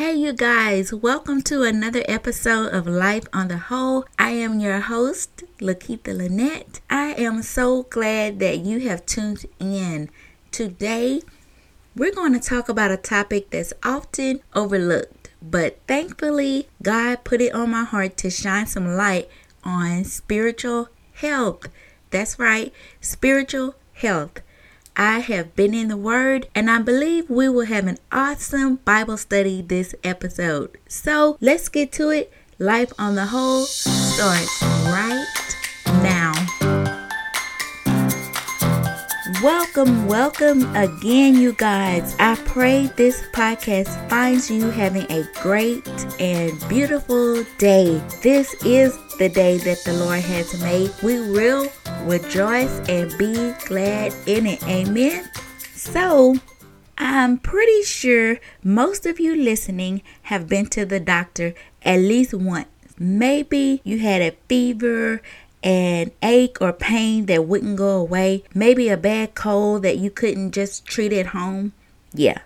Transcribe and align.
Hey, 0.00 0.14
you 0.14 0.32
guys, 0.32 0.94
welcome 0.94 1.42
to 1.42 1.62
another 1.62 2.02
episode 2.08 2.72
of 2.72 2.86
Life 2.86 3.26
on 3.34 3.48
the 3.48 3.58
Whole. 3.58 4.06
I 4.18 4.30
am 4.30 4.58
your 4.58 4.80
host, 4.80 5.44
Lakita 5.58 6.16
Lynette. 6.16 6.80
I 6.88 7.12
am 7.18 7.42
so 7.42 7.82
glad 7.82 8.38
that 8.38 8.60
you 8.60 8.80
have 8.88 9.04
tuned 9.04 9.44
in. 9.58 10.08
Today, 10.52 11.20
we're 11.94 12.14
going 12.14 12.32
to 12.32 12.40
talk 12.40 12.70
about 12.70 12.90
a 12.90 12.96
topic 12.96 13.50
that's 13.50 13.74
often 13.82 14.40
overlooked, 14.54 15.32
but 15.42 15.78
thankfully, 15.86 16.70
God 16.82 17.22
put 17.22 17.42
it 17.42 17.52
on 17.54 17.70
my 17.70 17.84
heart 17.84 18.16
to 18.16 18.30
shine 18.30 18.68
some 18.68 18.96
light 18.96 19.28
on 19.64 20.04
spiritual 20.04 20.88
health. 21.12 21.68
That's 22.08 22.38
right, 22.38 22.72
spiritual 23.02 23.74
health. 23.92 24.40
I 24.96 25.20
have 25.20 25.54
been 25.54 25.74
in 25.74 25.88
the 25.88 25.96
Word, 25.96 26.48
and 26.54 26.70
I 26.70 26.80
believe 26.80 27.30
we 27.30 27.48
will 27.48 27.66
have 27.66 27.86
an 27.86 27.98
awesome 28.10 28.76
Bible 28.76 29.16
study 29.16 29.62
this 29.62 29.94
episode. 30.02 30.78
So 30.88 31.38
let's 31.40 31.68
get 31.68 31.92
to 31.92 32.10
it. 32.10 32.32
Life 32.58 32.92
on 32.98 33.14
the 33.14 33.26
Whole 33.26 33.64
starts 33.64 34.62
right 34.62 35.26
now. 36.02 36.32
Welcome, 39.42 40.06
welcome 40.06 40.74
again, 40.76 41.36
you 41.36 41.54
guys. 41.54 42.14
I 42.18 42.34
pray 42.44 42.90
this 42.96 43.22
podcast 43.32 44.10
finds 44.10 44.50
you 44.50 44.68
having 44.68 45.10
a 45.10 45.24
great 45.40 45.88
and 46.20 46.52
beautiful 46.68 47.42
day. 47.56 48.02
This 48.22 48.52
is 48.64 48.98
the 49.18 49.30
day 49.30 49.56
that 49.58 49.82
the 49.84 49.94
Lord 49.94 50.20
has 50.20 50.60
made. 50.62 50.90
We 51.02 51.20
will 51.30 51.70
rejoice 52.06 52.80
and 52.88 53.16
be 53.18 53.52
glad 53.66 54.14
in 54.26 54.46
it. 54.46 54.62
Amen. 54.66 55.28
So, 55.74 56.36
I'm 56.98 57.38
pretty 57.38 57.82
sure 57.82 58.38
most 58.62 59.06
of 59.06 59.18
you 59.18 59.34
listening 59.34 60.02
have 60.22 60.48
been 60.48 60.66
to 60.66 60.84
the 60.84 61.00
doctor 61.00 61.54
at 61.82 61.98
least 62.00 62.34
once. 62.34 62.68
Maybe 62.98 63.80
you 63.84 63.98
had 64.00 64.20
a 64.20 64.36
fever, 64.48 65.22
an 65.62 66.10
ache 66.22 66.58
or 66.60 66.72
pain 66.72 67.26
that 67.26 67.46
wouldn't 67.46 67.76
go 67.76 67.96
away, 67.98 68.44
maybe 68.54 68.88
a 68.88 68.96
bad 68.96 69.34
cold 69.34 69.82
that 69.82 69.98
you 69.98 70.10
couldn't 70.10 70.52
just 70.52 70.84
treat 70.84 71.12
at 71.12 71.28
home. 71.28 71.72
Yeah, 72.12 72.40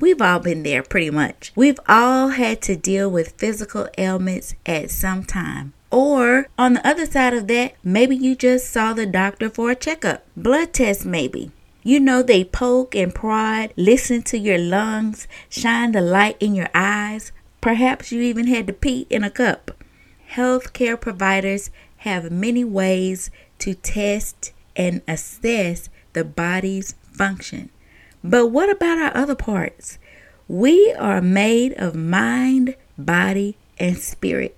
we've 0.00 0.20
all 0.20 0.40
been 0.40 0.62
there 0.62 0.82
pretty 0.82 1.10
much. 1.10 1.52
We've 1.54 1.80
all 1.88 2.28
had 2.28 2.60
to 2.62 2.76
deal 2.76 3.10
with 3.10 3.38
physical 3.38 3.88
ailments 3.96 4.54
at 4.66 4.90
some 4.90 5.24
time. 5.24 5.72
Or 5.94 6.48
on 6.58 6.72
the 6.72 6.84
other 6.84 7.06
side 7.06 7.34
of 7.34 7.46
that, 7.46 7.74
maybe 7.84 8.16
you 8.16 8.34
just 8.34 8.68
saw 8.68 8.92
the 8.94 9.06
doctor 9.06 9.48
for 9.48 9.70
a 9.70 9.76
checkup, 9.76 10.26
blood 10.36 10.72
test 10.72 11.06
maybe. 11.06 11.52
You 11.84 12.00
know, 12.00 12.20
they 12.20 12.42
poke 12.42 12.96
and 12.96 13.14
prod, 13.14 13.72
listen 13.76 14.24
to 14.24 14.36
your 14.36 14.58
lungs, 14.58 15.28
shine 15.48 15.92
the 15.92 16.00
light 16.00 16.36
in 16.40 16.56
your 16.56 16.68
eyes. 16.74 17.30
Perhaps 17.60 18.10
you 18.10 18.22
even 18.22 18.48
had 18.48 18.66
to 18.66 18.72
pee 18.72 19.06
in 19.08 19.22
a 19.22 19.30
cup. 19.30 19.70
Healthcare 20.32 21.00
providers 21.00 21.70
have 21.98 22.28
many 22.28 22.64
ways 22.64 23.30
to 23.60 23.74
test 23.74 24.50
and 24.74 25.00
assess 25.06 25.90
the 26.12 26.24
body's 26.24 26.96
function. 27.12 27.70
But 28.24 28.48
what 28.48 28.68
about 28.68 28.98
our 28.98 29.16
other 29.16 29.36
parts? 29.36 30.00
We 30.48 30.92
are 30.98 31.20
made 31.20 31.74
of 31.74 31.94
mind, 31.94 32.74
body, 32.98 33.56
and 33.78 33.96
spirit. 33.96 34.56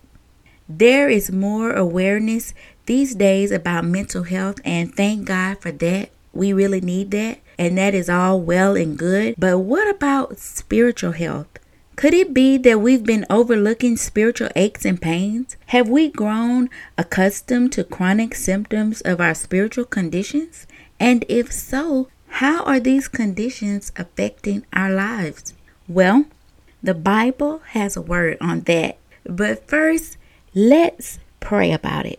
There 0.68 1.08
is 1.08 1.30
more 1.30 1.72
awareness 1.72 2.52
these 2.86 3.14
days 3.14 3.50
about 3.50 3.84
mental 3.84 4.24
health, 4.24 4.60
and 4.64 4.94
thank 4.94 5.26
God 5.26 5.60
for 5.60 5.70
that. 5.72 6.10
We 6.32 6.52
really 6.52 6.80
need 6.80 7.10
that, 7.12 7.38
and 7.58 7.78
that 7.78 7.94
is 7.94 8.08
all 8.08 8.40
well 8.40 8.76
and 8.76 8.98
good. 8.98 9.36
But 9.38 9.58
what 9.58 9.88
about 9.88 10.38
spiritual 10.38 11.12
health? 11.12 11.48
Could 11.96 12.12
it 12.12 12.34
be 12.34 12.58
that 12.58 12.80
we've 12.80 13.04
been 13.04 13.24
overlooking 13.30 13.96
spiritual 13.96 14.50
aches 14.54 14.84
and 14.84 15.00
pains? 15.00 15.56
Have 15.66 15.88
we 15.88 16.10
grown 16.10 16.68
accustomed 16.98 17.72
to 17.72 17.84
chronic 17.84 18.34
symptoms 18.34 19.00
of 19.00 19.18
our 19.18 19.34
spiritual 19.34 19.86
conditions? 19.86 20.66
And 21.00 21.24
if 21.28 21.50
so, 21.52 22.08
how 22.28 22.64
are 22.64 22.80
these 22.80 23.08
conditions 23.08 23.92
affecting 23.96 24.66
our 24.74 24.90
lives? 24.92 25.54
Well, 25.88 26.26
the 26.82 26.92
Bible 26.92 27.62
has 27.68 27.96
a 27.96 28.02
word 28.02 28.36
on 28.42 28.60
that. 28.62 28.98
But 29.24 29.66
first, 29.66 30.18
Let's 30.58 31.18
pray 31.38 31.70
about 31.70 32.06
it. 32.06 32.18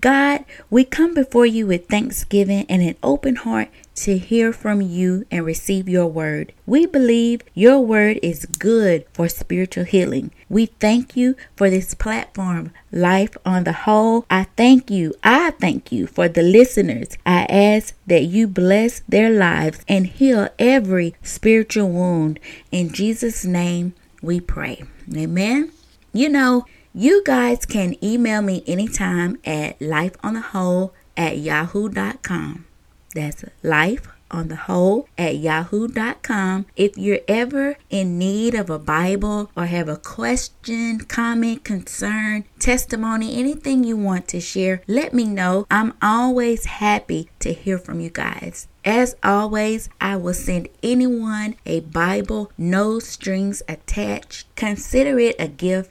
God, 0.00 0.44
we 0.70 0.84
come 0.84 1.14
before 1.14 1.46
you 1.46 1.66
with 1.66 1.88
thanksgiving 1.88 2.64
and 2.68 2.80
an 2.80 2.94
open 3.02 3.34
heart 3.34 3.70
to 3.96 4.18
hear 4.18 4.52
from 4.52 4.80
you 4.80 5.26
and 5.32 5.44
receive 5.44 5.88
your 5.88 6.06
word. 6.06 6.52
We 6.64 6.86
believe 6.86 7.40
your 7.54 7.80
word 7.80 8.20
is 8.22 8.46
good 8.46 9.04
for 9.12 9.28
spiritual 9.28 9.82
healing. 9.82 10.30
We 10.48 10.66
thank 10.66 11.16
you 11.16 11.34
for 11.56 11.68
this 11.70 11.92
platform, 11.94 12.70
Life 12.92 13.36
on 13.44 13.64
the 13.64 13.72
Whole. 13.72 14.26
I 14.30 14.44
thank 14.56 14.88
you. 14.88 15.12
I 15.24 15.50
thank 15.50 15.90
you 15.90 16.06
for 16.06 16.28
the 16.28 16.42
listeners. 16.42 17.18
I 17.26 17.46
ask 17.46 17.96
that 18.06 18.22
you 18.22 18.46
bless 18.46 19.00
their 19.08 19.28
lives 19.28 19.80
and 19.88 20.06
heal 20.06 20.48
every 20.56 21.16
spiritual 21.20 21.88
wound. 21.88 22.38
In 22.70 22.92
Jesus' 22.92 23.44
name 23.44 23.94
we 24.22 24.38
pray. 24.38 24.84
Amen. 25.12 25.72
You 26.12 26.28
know, 26.28 26.64
you 26.94 27.22
guys 27.24 27.64
can 27.64 27.96
email 28.04 28.42
me 28.42 28.62
anytime 28.66 29.38
at 29.44 29.78
lifeonthewhole 29.78 30.92
at 31.16 31.38
yahoo.com. 31.38 32.66
That's 33.14 33.44
life 33.62 34.08
on 34.30 34.48
the 34.48 34.56
whole 34.56 35.08
at 35.18 35.36
yahoo.com. 35.36 36.66
If 36.74 36.96
you're 36.96 37.20
ever 37.28 37.76
in 37.90 38.18
need 38.18 38.54
of 38.54 38.70
a 38.70 38.78
Bible 38.78 39.50
or 39.56 39.66
have 39.66 39.88
a 39.88 39.96
question, 39.96 41.00
comment, 41.00 41.64
concern, 41.64 42.44
testimony, 42.58 43.38
anything 43.38 43.84
you 43.84 43.96
want 43.96 44.28
to 44.28 44.40
share, 44.40 44.82
let 44.88 45.12
me 45.12 45.24
know. 45.24 45.66
I'm 45.70 45.94
always 46.00 46.64
happy 46.64 47.28
to 47.40 47.52
hear 47.52 47.78
from 47.78 48.00
you 48.00 48.10
guys. 48.10 48.68
As 48.84 49.14
always, 49.22 49.88
I 50.00 50.16
will 50.16 50.34
send 50.34 50.68
anyone 50.82 51.56
a 51.64 51.80
Bible, 51.80 52.50
no 52.58 52.98
strings 52.98 53.62
attached. 53.68 54.54
Consider 54.56 55.18
it 55.18 55.36
a 55.38 55.46
gift 55.46 55.90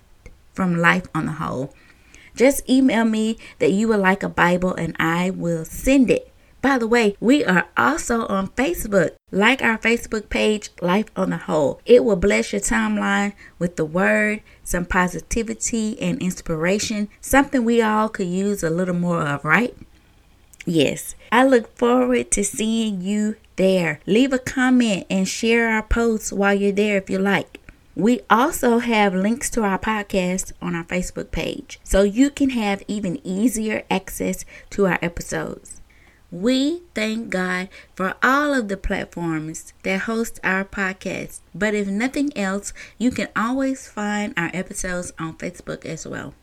from 0.53 0.77
life 0.77 1.07
on 1.13 1.25
the 1.25 1.33
whole. 1.33 1.73
Just 2.35 2.69
email 2.69 3.05
me 3.05 3.37
that 3.59 3.71
you 3.71 3.87
would 3.89 3.99
like 3.99 4.23
a 4.23 4.29
Bible 4.29 4.73
and 4.73 4.95
I 4.99 5.29
will 5.29 5.65
send 5.65 6.09
it. 6.09 6.31
By 6.61 6.77
the 6.77 6.87
way, 6.87 7.15
we 7.19 7.43
are 7.43 7.67
also 7.75 8.27
on 8.27 8.49
Facebook. 8.49 9.11
Like 9.31 9.63
our 9.63 9.79
Facebook 9.79 10.29
page, 10.29 10.69
Life 10.79 11.07
on 11.15 11.31
the 11.31 11.37
Whole. 11.37 11.81
It 11.85 12.03
will 12.03 12.15
bless 12.15 12.53
your 12.53 12.61
timeline 12.61 13.33
with 13.57 13.77
the 13.77 13.85
word, 13.85 14.41
some 14.63 14.85
positivity 14.85 15.99
and 15.99 16.21
inspiration, 16.21 17.09
something 17.19 17.65
we 17.65 17.81
all 17.81 18.09
could 18.09 18.27
use 18.27 18.61
a 18.61 18.69
little 18.69 18.93
more 18.93 19.21
of, 19.21 19.43
right? 19.43 19.75
Yes, 20.65 21.15
I 21.31 21.47
look 21.47 21.75
forward 21.75 22.29
to 22.31 22.43
seeing 22.43 23.01
you 23.01 23.37
there. 23.55 23.99
Leave 24.05 24.31
a 24.31 24.37
comment 24.37 25.07
and 25.09 25.27
share 25.27 25.69
our 25.69 25.81
posts 25.81 26.31
while 26.31 26.53
you're 26.53 26.71
there 26.71 26.97
if 26.97 27.09
you 27.09 27.17
like. 27.17 27.59
We 27.95 28.21
also 28.29 28.79
have 28.79 29.13
links 29.13 29.49
to 29.49 29.63
our 29.63 29.77
podcast 29.77 30.53
on 30.61 30.75
our 30.75 30.85
Facebook 30.85 31.31
page, 31.31 31.77
so 31.83 32.03
you 32.03 32.29
can 32.29 32.51
have 32.51 32.83
even 32.87 33.19
easier 33.25 33.83
access 33.91 34.45
to 34.69 34.87
our 34.87 34.97
episodes. 35.01 35.81
We 36.31 36.83
thank 36.95 37.29
God 37.29 37.67
for 37.93 38.15
all 38.23 38.53
of 38.53 38.69
the 38.69 38.77
platforms 38.77 39.73
that 39.83 40.01
host 40.01 40.39
our 40.41 40.63
podcast, 40.63 41.41
but 41.53 41.73
if 41.73 41.87
nothing 41.87 42.31
else, 42.37 42.71
you 42.97 43.11
can 43.11 43.27
always 43.35 43.89
find 43.89 44.33
our 44.37 44.49
episodes 44.53 45.11
on 45.19 45.37
Facebook 45.37 45.85
as 45.85 46.07
well. 46.07 46.33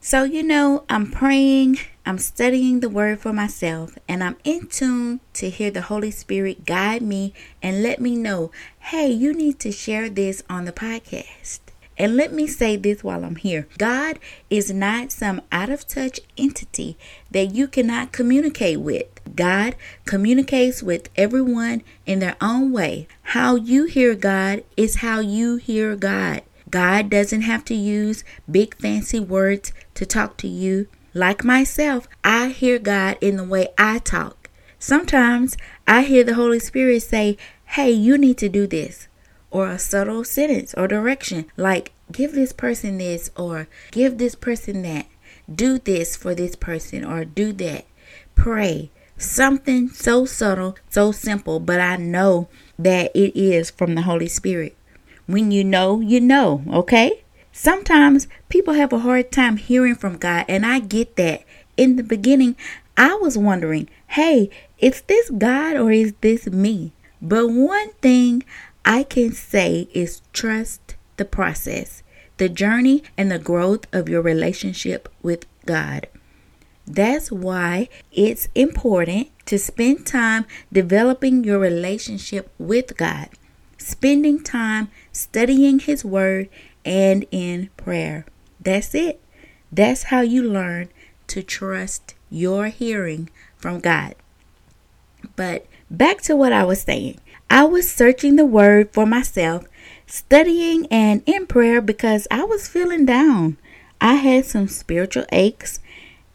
So, 0.00 0.24
you 0.24 0.42
know, 0.42 0.84
I'm 0.88 1.10
praying, 1.10 1.76
I'm 2.10 2.18
studying 2.18 2.80
the 2.80 2.88
word 2.88 3.20
for 3.20 3.32
myself, 3.32 3.96
and 4.08 4.24
I'm 4.24 4.36
in 4.42 4.66
tune 4.66 5.20
to 5.34 5.48
hear 5.48 5.70
the 5.70 5.82
Holy 5.82 6.10
Spirit 6.10 6.64
guide 6.64 7.02
me 7.02 7.32
and 7.62 7.84
let 7.84 8.00
me 8.00 8.16
know 8.16 8.50
hey, 8.80 9.08
you 9.08 9.32
need 9.32 9.60
to 9.60 9.70
share 9.70 10.10
this 10.10 10.42
on 10.50 10.64
the 10.64 10.72
podcast. 10.72 11.60
And 11.96 12.16
let 12.16 12.32
me 12.32 12.48
say 12.48 12.74
this 12.74 13.04
while 13.04 13.24
I'm 13.24 13.36
here 13.36 13.68
God 13.78 14.18
is 14.50 14.72
not 14.72 15.12
some 15.12 15.40
out 15.52 15.70
of 15.70 15.86
touch 15.86 16.18
entity 16.36 16.98
that 17.30 17.54
you 17.54 17.68
cannot 17.68 18.10
communicate 18.10 18.80
with. 18.80 19.06
God 19.36 19.76
communicates 20.04 20.82
with 20.82 21.10
everyone 21.14 21.80
in 22.06 22.18
their 22.18 22.36
own 22.40 22.72
way. 22.72 23.06
How 23.22 23.54
you 23.54 23.84
hear 23.84 24.16
God 24.16 24.64
is 24.76 24.96
how 24.96 25.20
you 25.20 25.58
hear 25.58 25.94
God. 25.94 26.42
God 26.68 27.08
doesn't 27.08 27.42
have 27.42 27.64
to 27.66 27.74
use 27.76 28.24
big 28.50 28.74
fancy 28.78 29.20
words 29.20 29.72
to 29.94 30.04
talk 30.04 30.36
to 30.38 30.48
you. 30.48 30.88
Like 31.12 31.42
myself, 31.44 32.06
I 32.22 32.48
hear 32.50 32.78
God 32.78 33.18
in 33.20 33.36
the 33.36 33.44
way 33.44 33.68
I 33.76 33.98
talk. 33.98 34.48
Sometimes 34.78 35.56
I 35.86 36.02
hear 36.02 36.22
the 36.22 36.34
Holy 36.34 36.60
Spirit 36.60 37.02
say, 37.02 37.36
Hey, 37.66 37.90
you 37.90 38.16
need 38.16 38.38
to 38.38 38.48
do 38.48 38.66
this, 38.66 39.08
or 39.50 39.68
a 39.68 39.78
subtle 39.78 40.22
sentence 40.22 40.72
or 40.74 40.86
direction, 40.86 41.46
like 41.56 41.92
give 42.12 42.32
this 42.32 42.52
person 42.52 42.98
this, 42.98 43.30
or 43.36 43.66
give 43.90 44.18
this 44.18 44.34
person 44.34 44.82
that, 44.82 45.06
do 45.52 45.78
this 45.78 46.16
for 46.16 46.34
this 46.34 46.54
person, 46.54 47.04
or 47.04 47.24
do 47.24 47.52
that. 47.54 47.86
Pray. 48.34 48.90
Something 49.16 49.88
so 49.90 50.24
subtle, 50.24 50.76
so 50.88 51.12
simple, 51.12 51.60
but 51.60 51.78
I 51.78 51.96
know 51.96 52.48
that 52.78 53.10
it 53.14 53.38
is 53.38 53.70
from 53.70 53.94
the 53.94 54.02
Holy 54.02 54.28
Spirit. 54.28 54.76
When 55.26 55.50
you 55.50 55.62
know, 55.62 56.00
you 56.00 56.20
know, 56.20 56.64
okay? 56.68 57.24
Sometimes 57.52 58.28
people 58.48 58.74
have 58.74 58.92
a 58.92 59.00
hard 59.00 59.32
time 59.32 59.56
hearing 59.56 59.94
from 59.94 60.16
God, 60.16 60.44
and 60.48 60.64
I 60.64 60.78
get 60.78 61.16
that. 61.16 61.44
In 61.76 61.96
the 61.96 62.02
beginning, 62.02 62.56
I 62.96 63.14
was 63.14 63.38
wondering, 63.38 63.88
hey, 64.08 64.50
is 64.78 65.02
this 65.02 65.30
God 65.30 65.76
or 65.76 65.90
is 65.90 66.14
this 66.20 66.46
me? 66.46 66.92
But 67.22 67.48
one 67.48 67.90
thing 68.02 68.44
I 68.84 69.02
can 69.02 69.32
say 69.32 69.88
is 69.92 70.22
trust 70.32 70.96
the 71.16 71.24
process, 71.24 72.02
the 72.36 72.48
journey, 72.48 73.02
and 73.16 73.30
the 73.30 73.38
growth 73.38 73.86
of 73.92 74.08
your 74.08 74.22
relationship 74.22 75.08
with 75.22 75.46
God. 75.66 76.06
That's 76.86 77.30
why 77.30 77.88
it's 78.10 78.48
important 78.54 79.28
to 79.46 79.58
spend 79.58 80.06
time 80.06 80.46
developing 80.72 81.44
your 81.44 81.58
relationship 81.58 82.52
with 82.58 82.96
God, 82.96 83.28
spending 83.78 84.42
time 84.42 84.90
studying 85.12 85.78
His 85.78 86.04
Word 86.04 86.48
and 86.84 87.26
in 87.30 87.70
prayer. 87.76 88.26
That's 88.60 88.94
it. 88.94 89.20
That's 89.72 90.04
how 90.04 90.20
you 90.20 90.42
learn 90.42 90.88
to 91.28 91.42
trust 91.42 92.14
your 92.30 92.66
hearing 92.66 93.30
from 93.56 93.80
God. 93.80 94.14
But 95.36 95.66
back 95.90 96.22
to 96.22 96.36
what 96.36 96.52
I 96.52 96.64
was 96.64 96.82
saying. 96.82 97.20
I 97.48 97.64
was 97.64 97.90
searching 97.90 98.36
the 98.36 98.44
word 98.44 98.92
for 98.92 99.06
myself, 99.06 99.64
studying 100.06 100.86
and 100.86 101.22
in 101.26 101.46
prayer 101.46 101.80
because 101.80 102.28
I 102.30 102.44
was 102.44 102.68
feeling 102.68 103.04
down. 103.04 103.58
I 104.00 104.14
had 104.14 104.46
some 104.46 104.68
spiritual 104.68 105.26
aches, 105.32 105.80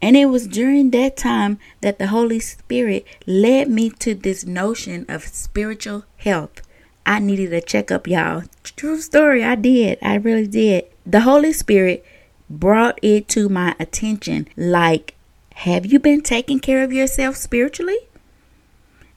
and 0.02 0.16
it 0.16 0.26
was 0.26 0.46
during 0.46 0.90
that 0.90 1.16
time 1.16 1.58
that 1.80 1.98
the 1.98 2.08
Holy 2.08 2.38
Spirit 2.38 3.06
led 3.26 3.68
me 3.68 3.90
to 3.90 4.14
this 4.14 4.44
notion 4.44 5.06
of 5.08 5.24
spiritual 5.24 6.04
health. 6.18 6.60
I 7.06 7.20
needed 7.20 7.52
a 7.52 7.60
checkup, 7.60 8.08
y'all. 8.08 8.42
True 8.64 9.00
story, 9.00 9.44
I 9.44 9.54
did. 9.54 9.98
I 10.02 10.16
really 10.16 10.48
did. 10.48 10.86
The 11.06 11.20
Holy 11.20 11.52
Spirit 11.52 12.04
brought 12.50 12.98
it 13.00 13.28
to 13.28 13.48
my 13.48 13.76
attention 13.78 14.48
like, 14.56 15.14
have 15.54 15.86
you 15.86 16.00
been 16.00 16.20
taking 16.20 16.58
care 16.58 16.82
of 16.82 16.92
yourself 16.92 17.36
spiritually? 17.36 17.98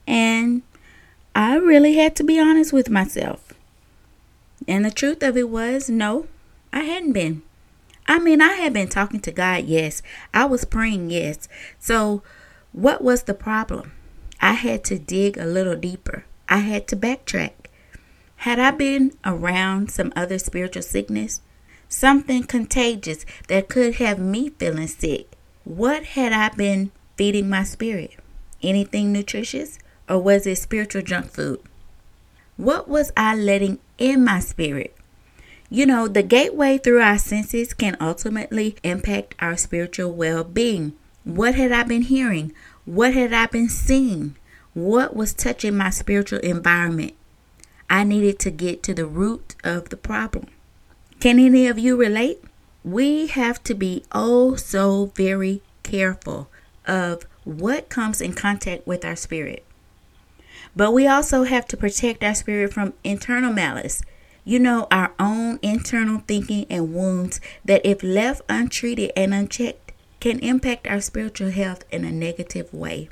And 0.06 0.62
I 1.34 1.56
really 1.56 1.94
had 1.96 2.14
to 2.16 2.24
be 2.24 2.38
honest 2.40 2.72
with 2.72 2.88
myself. 2.88 3.52
And 4.68 4.84
the 4.84 4.90
truth 4.92 5.22
of 5.24 5.36
it 5.36 5.48
was, 5.48 5.90
no, 5.90 6.28
I 6.72 6.82
hadn't 6.84 7.12
been. 7.12 7.42
I 8.06 8.20
mean, 8.20 8.40
I 8.40 8.52
had 8.54 8.72
been 8.72 8.88
talking 8.88 9.20
to 9.20 9.32
God, 9.32 9.64
yes. 9.64 10.00
I 10.32 10.44
was 10.44 10.64
praying, 10.64 11.10
yes. 11.10 11.48
So, 11.80 12.22
what 12.72 13.02
was 13.02 13.24
the 13.24 13.34
problem? 13.34 13.92
I 14.40 14.52
had 14.52 14.84
to 14.84 14.98
dig 14.98 15.36
a 15.36 15.44
little 15.44 15.76
deeper. 15.76 16.24
I 16.48 16.58
had 16.58 16.86
to 16.88 16.96
backtrack. 16.96 17.52
Had 18.40 18.58
I 18.58 18.70
been 18.70 19.12
around 19.24 19.90
some 19.90 20.12
other 20.14 20.38
spiritual 20.38 20.82
sickness, 20.82 21.40
something 21.88 22.44
contagious 22.44 23.24
that 23.48 23.68
could 23.68 23.96
have 23.96 24.18
me 24.18 24.50
feeling 24.50 24.88
sick, 24.88 25.32
what 25.64 26.04
had 26.04 26.32
I 26.32 26.54
been 26.54 26.90
feeding 27.16 27.48
my 27.48 27.64
spirit? 27.64 28.16
Anything 28.62 29.12
nutritious? 29.12 29.78
or 30.10 30.18
was 30.18 30.46
it 30.46 30.56
spiritual 30.56 31.00
junk 31.00 31.30
food? 31.30 31.60
What 32.56 32.88
was 32.88 33.12
I 33.16 33.34
letting 33.36 33.78
in 33.96 34.24
my 34.24 34.40
spirit? 34.40 34.94
You 35.70 35.86
know, 35.86 36.08
the 36.08 36.24
gateway 36.24 36.78
through 36.78 37.00
our 37.00 37.16
senses 37.16 37.72
can 37.72 37.96
ultimately 38.00 38.74
impact 38.82 39.36
our 39.38 39.56
spiritual 39.56 40.12
well 40.12 40.42
being. 40.42 40.94
What 41.22 41.54
had 41.54 41.70
I 41.70 41.84
been 41.84 42.02
hearing? 42.02 42.52
What 42.84 43.14
had 43.14 43.32
I 43.32 43.46
been 43.46 43.68
seeing? 43.68 44.36
What 44.74 45.14
was 45.14 45.32
touching 45.32 45.76
my 45.76 45.90
spiritual 45.90 46.40
environment? 46.40 47.14
I 47.90 48.04
needed 48.04 48.38
to 48.38 48.50
get 48.52 48.82
to 48.84 48.94
the 48.94 49.04
root 49.04 49.56
of 49.64 49.88
the 49.88 49.96
problem. 49.96 50.46
Can 51.18 51.38
any 51.38 51.66
of 51.66 51.78
you 51.78 51.96
relate? 51.96 52.42
We 52.84 53.26
have 53.26 53.62
to 53.64 53.74
be 53.74 54.04
oh 54.12 54.54
so 54.54 55.12
very 55.16 55.60
careful 55.82 56.48
of 56.86 57.26
what 57.44 57.88
comes 57.88 58.20
in 58.20 58.32
contact 58.32 58.86
with 58.86 59.04
our 59.04 59.16
spirit. 59.16 59.64
But 60.74 60.92
we 60.92 61.06
also 61.06 61.42
have 61.42 61.66
to 61.66 61.76
protect 61.76 62.22
our 62.22 62.34
spirit 62.34 62.72
from 62.72 62.94
internal 63.02 63.52
malice. 63.52 64.02
You 64.44 64.60
know, 64.60 64.86
our 64.90 65.12
own 65.18 65.58
internal 65.60 66.22
thinking 66.26 66.66
and 66.70 66.94
wounds 66.94 67.40
that, 67.64 67.84
if 67.84 68.02
left 68.02 68.42
untreated 68.48 69.12
and 69.16 69.34
unchecked, 69.34 69.92
can 70.20 70.38
impact 70.38 70.86
our 70.86 71.00
spiritual 71.00 71.50
health 71.50 71.84
in 71.90 72.04
a 72.04 72.12
negative 72.12 72.72
way. 72.72 73.08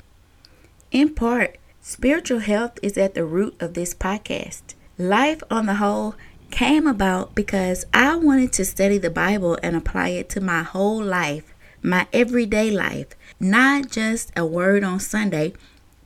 In 0.91 1.13
part, 1.13 1.57
spiritual 1.81 2.39
health 2.39 2.79
is 2.81 2.97
at 2.97 3.13
the 3.13 3.25
root 3.25 3.55
of 3.59 3.73
this 3.73 3.93
podcast. 3.93 4.75
Life 4.97 5.41
on 5.49 5.65
the 5.65 5.75
whole 5.75 6.15
came 6.51 6.87
about 6.87 7.35
because 7.35 7.85
I 7.93 8.15
wanted 8.15 8.53
to 8.53 8.65
study 8.65 8.97
the 8.97 9.09
Bible 9.09 9.57
and 9.61 9.75
apply 9.75 10.09
it 10.09 10.29
to 10.29 10.41
my 10.41 10.63
whole 10.63 11.03
life, 11.03 11.53
my 11.81 12.07
everyday 12.11 12.71
life, 12.71 13.07
not 13.39 13.89
just 13.89 14.31
a 14.35 14.45
word 14.45 14.83
on 14.83 14.99
Sunday 14.99 15.53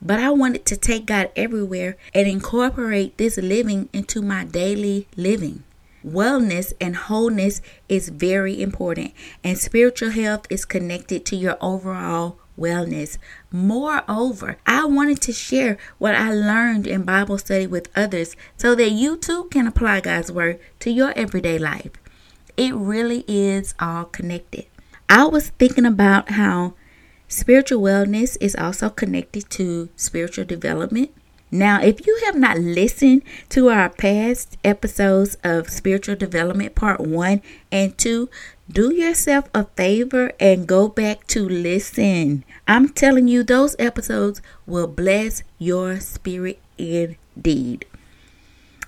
but 0.03 0.19
I 0.19 0.31
wanted 0.31 0.65
to 0.65 0.75
take 0.75 1.05
God 1.05 1.31
everywhere 1.35 1.95
and 2.13 2.27
incorporate 2.27 3.17
this 3.17 3.37
living 3.37 3.87
into 3.93 4.21
my 4.21 4.43
daily 4.43 5.07
living. 5.15 5.63
Wellness 6.05 6.73
and 6.81 6.97
wholeness 6.97 7.61
is 7.87 8.09
very 8.09 8.61
important, 8.61 9.13
and 9.43 9.57
spiritual 9.57 10.09
health 10.09 10.45
is 10.49 10.65
connected 10.65 11.25
to 11.27 11.37
your 11.37 11.57
overall 11.61 12.37
wellness. 12.57 13.17
Moreover, 13.51 14.57
I 14.65 14.85
wanted 14.85 15.21
to 15.21 15.33
share 15.33 15.77
what 15.97 16.15
I 16.15 16.33
learned 16.33 16.88
in 16.88 17.03
Bible 17.03 17.38
study 17.38 17.67
with 17.67 17.89
others 17.95 18.35
so 18.57 18.75
that 18.75 18.91
you 18.91 19.17
too 19.17 19.45
can 19.45 19.67
apply 19.67 20.01
God's 20.01 20.31
word 20.31 20.59
to 20.79 20.91
your 20.91 21.11
everyday 21.15 21.57
life. 21.57 21.91
It 22.57 22.73
really 22.73 23.23
is 23.27 23.73
all 23.79 24.05
connected. 24.05 24.65
I 25.09 25.25
was 25.25 25.50
thinking 25.50 25.85
about 25.85 26.31
how 26.31 26.75
Spiritual 27.33 27.81
wellness 27.81 28.38
is 28.39 28.55
also 28.55 28.91
connected 28.91 29.50
to 29.50 29.89
spiritual 29.95 30.45
development. 30.45 31.09
Now, 31.50 31.81
if 31.81 32.05
you 32.05 32.21
have 32.25 32.35
not 32.35 32.59
listened 32.59 33.23
to 33.50 33.69
our 33.69 33.89
past 33.89 34.55
episodes 34.63 35.35
of 35.44 35.67
Spiritual 35.67 36.15
Development 36.15 36.75
Part 36.75 37.00
1 37.00 37.41
and 37.71 37.97
2, 37.97 38.29
do 38.73 38.91
yourself 38.91 39.49
a 39.53 39.65
favor 39.65 40.31
and 40.39 40.67
go 40.67 40.87
back 40.87 41.27
to 41.27 41.47
listen. 41.47 42.43
I'm 42.67 42.89
telling 42.89 43.27
you, 43.27 43.43
those 43.43 43.75
episodes 43.77 44.41
will 44.65 44.87
bless 44.87 45.43
your 45.59 45.99
spirit 45.99 46.59
indeed. 46.77 47.85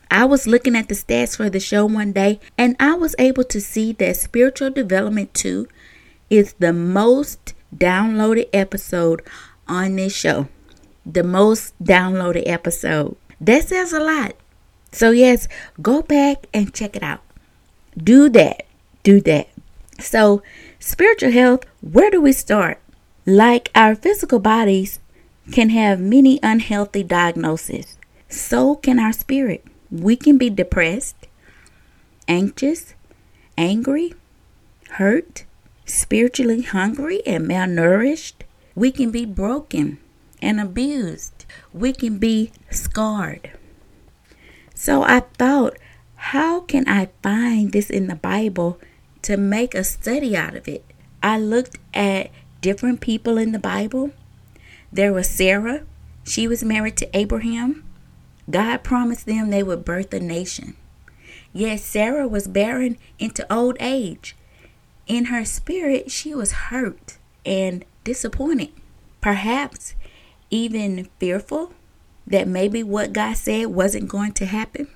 I 0.09 0.25
was 0.25 0.47
looking 0.47 0.75
at 0.75 0.89
the 0.89 0.95
stats 0.95 1.37
for 1.37 1.49
the 1.49 1.59
show 1.59 1.85
one 1.85 2.13
day 2.13 2.39
and 2.57 2.75
I 2.79 2.95
was 2.95 3.15
able 3.19 3.43
to 3.45 3.61
see 3.61 3.91
that 3.93 4.17
Spiritual 4.17 4.71
Development 4.71 5.31
2 5.33 5.67
is 6.29 6.53
the 6.53 6.73
most 6.73 7.53
downloaded 7.75 8.49
episode 8.53 9.21
on 9.67 9.97
this 9.97 10.15
show. 10.15 10.47
The 11.05 11.23
most 11.23 11.77
downloaded 11.83 12.43
episode. 12.47 13.17
That 13.39 13.67
says 13.67 13.93
a 13.93 13.99
lot. 13.99 14.35
So, 14.91 15.11
yes, 15.11 15.47
go 15.81 16.01
back 16.01 16.47
and 16.53 16.73
check 16.73 16.95
it 16.95 17.03
out. 17.03 17.21
Do 17.97 18.29
that. 18.29 18.65
Do 19.03 19.21
that. 19.21 19.49
So, 19.99 20.43
spiritual 20.79 21.31
health, 21.31 21.65
where 21.81 22.11
do 22.11 22.21
we 22.21 22.33
start? 22.33 22.79
Like 23.25 23.71
our 23.73 23.95
physical 23.95 24.39
bodies 24.39 24.99
can 25.51 25.69
have 25.69 25.99
many 25.99 26.39
unhealthy 26.43 27.03
diagnoses, 27.03 27.97
so 28.29 28.75
can 28.75 28.99
our 28.99 29.13
spirit. 29.13 29.63
We 29.91 30.15
can 30.15 30.37
be 30.37 30.49
depressed, 30.49 31.27
anxious, 32.27 32.93
angry, 33.57 34.13
hurt, 34.91 35.45
spiritually 35.85 36.63
hungry 36.63 37.21
and 37.25 37.47
malnourished. 37.47 38.43
We 38.75 38.91
can 38.91 39.11
be 39.11 39.25
broken 39.25 39.99
and 40.41 40.59
abused. 40.59 41.45
We 41.73 41.93
can 41.93 42.17
be 42.17 42.51
scarred. 42.69 43.51
So 44.73 45.03
I 45.03 45.21
thought, 45.21 45.77
how 46.15 46.61
can 46.61 46.87
I 46.87 47.09
find 47.23 47.71
this 47.71 47.89
in 47.89 48.07
the 48.07 48.15
Bible 48.15 48.79
to 49.25 49.37
make 49.37 49.75
a 49.75 49.83
study 49.83 50.35
out 50.35 50.55
of 50.55 50.67
it? 50.67 50.83
I 51.21 51.37
looked 51.39 51.77
at 51.93 52.31
different 52.61 53.01
people 53.01 53.37
in 53.37 53.51
the 53.51 53.59
Bible. 53.59 54.11
There 54.91 55.13
was 55.13 55.29
Sarah. 55.29 55.85
She 56.23 56.47
was 56.47 56.63
married 56.63 56.97
to 56.97 57.17
Abraham. 57.17 57.83
God 58.49 58.83
promised 58.83 59.25
them 59.25 59.49
they 59.49 59.63
would 59.63 59.85
birth 59.85 60.13
a 60.13 60.19
nation. 60.19 60.75
Yes, 61.53 61.83
Sarah 61.83 62.27
was 62.27 62.47
barren 62.47 62.97
into 63.19 63.51
old 63.53 63.77
age 63.79 64.35
in 65.07 65.25
her 65.25 65.45
spirit, 65.45 66.11
she 66.11 66.33
was 66.33 66.51
hurt 66.51 67.17
and 67.45 67.85
disappointed, 68.03 68.71
perhaps 69.21 69.95
even 70.49 71.07
fearful 71.19 71.73
that 72.25 72.47
maybe 72.47 72.81
what 72.81 73.13
God 73.13 73.37
said 73.37 73.67
wasn't 73.67 74.09
going 74.09 74.33
to 74.33 74.45
happen. 74.45 74.87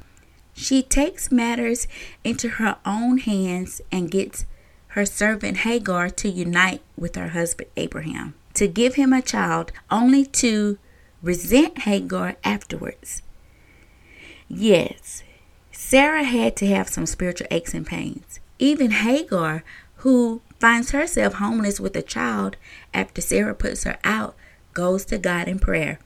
She 0.60 0.84
takes 0.84 1.32
matters 1.32 1.88
into 2.26 2.50
her 2.50 2.76
own 2.86 3.20
hands 3.20 3.80
and 3.94 4.12
gets 4.12 4.46
her 4.90 5.06
servant 5.06 5.60
Hagar 5.60 6.10
to 6.10 6.28
unite 6.28 6.82
with 6.98 7.16
her 7.16 7.30
husband 7.30 7.70
Abraham, 7.78 8.34
to 8.56 8.68
give 8.68 8.96
him 8.96 9.14
a 9.14 9.22
child, 9.22 9.72
only 9.90 10.26
to 10.26 10.78
resent 11.24 11.80
Hagar 11.80 12.36
afterwards. 12.44 13.22
Yes, 14.50 15.24
Sarah 15.72 16.26
had 16.26 16.58
to 16.58 16.68
have 16.68 16.90
some 16.90 17.06
spiritual 17.06 17.48
aches 17.50 17.74
and 17.74 17.88
pains. 17.88 18.42
Even 18.60 18.92
Hagar, 18.92 19.64
who 20.04 20.42
finds 20.60 20.92
herself 20.92 21.36
homeless 21.36 21.80
with 21.80 21.96
a 21.96 22.02
child 22.02 22.58
after 22.94 23.22
Sarah 23.22 23.56
puts 23.56 23.86
her 23.86 23.98
out, 24.04 24.36
goes 24.74 25.06
to 25.06 25.18
God 25.18 25.48
in 25.48 25.60
prayer. 25.60 26.00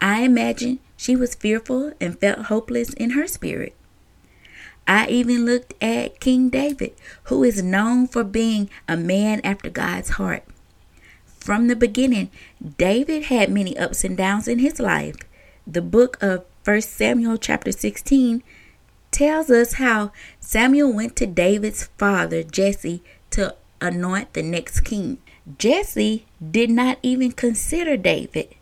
I 0.00 0.22
imagine 0.22 0.80
she 1.04 1.14
was 1.14 1.34
fearful 1.34 1.92
and 2.00 2.18
felt 2.18 2.46
hopeless 2.46 2.94
in 2.94 3.10
her 3.10 3.26
spirit. 3.26 3.74
I 4.88 5.06
even 5.08 5.44
looked 5.44 5.74
at 5.82 6.18
King 6.18 6.48
David, 6.48 6.94
who 7.24 7.44
is 7.44 7.62
known 7.62 8.06
for 8.06 8.24
being 8.24 8.70
a 8.88 8.96
man 8.96 9.42
after 9.44 9.68
God's 9.68 10.10
heart. 10.10 10.44
From 11.26 11.68
the 11.68 11.76
beginning, 11.76 12.30
David 12.78 13.24
had 13.24 13.52
many 13.52 13.76
ups 13.76 14.02
and 14.02 14.16
downs 14.16 14.48
in 14.48 14.60
his 14.60 14.80
life. 14.80 15.16
The 15.66 15.82
book 15.82 16.16
of 16.22 16.46
1 16.64 16.80
Samuel, 16.80 17.36
chapter 17.36 17.70
16, 17.70 18.42
tells 19.10 19.50
us 19.50 19.74
how 19.74 20.10
Samuel 20.40 20.90
went 20.90 21.16
to 21.16 21.26
David's 21.26 21.90
father, 21.98 22.42
Jesse, 22.42 23.02
to 23.32 23.54
anoint 23.78 24.32
the 24.32 24.42
next 24.42 24.80
king. 24.80 25.18
Jesse 25.58 26.24
did 26.50 26.70
not 26.70 26.96
even 27.02 27.32
consider 27.32 27.98
David. 27.98 28.54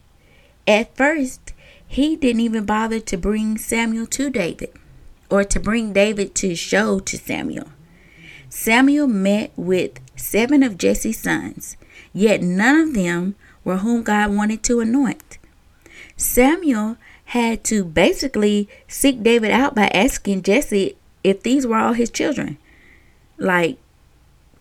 At 0.66 0.96
first, 0.96 1.51
he 1.92 2.16
didn't 2.16 2.40
even 2.40 2.64
bother 2.64 2.98
to 3.00 3.18
bring 3.18 3.58
Samuel 3.58 4.06
to 4.06 4.30
David 4.30 4.72
or 5.28 5.44
to 5.44 5.60
bring 5.60 5.92
David 5.92 6.34
to 6.36 6.54
show 6.54 6.98
to 7.00 7.18
Samuel. 7.18 7.68
Samuel 8.48 9.06
met 9.06 9.52
with 9.56 10.00
seven 10.16 10.62
of 10.62 10.78
Jesse's 10.78 11.18
sons, 11.18 11.76
yet 12.14 12.40
none 12.40 12.76
of 12.76 12.94
them 12.94 13.34
were 13.62 13.76
whom 13.76 14.02
God 14.02 14.34
wanted 14.34 14.62
to 14.62 14.80
anoint. 14.80 15.36
Samuel 16.16 16.96
had 17.26 17.62
to 17.64 17.84
basically 17.84 18.70
seek 18.88 19.22
David 19.22 19.50
out 19.50 19.74
by 19.74 19.88
asking 19.88 20.44
Jesse 20.44 20.96
if 21.22 21.42
these 21.42 21.66
were 21.66 21.76
all 21.76 21.92
his 21.92 22.08
children. 22.08 22.56
Like, 23.36 23.76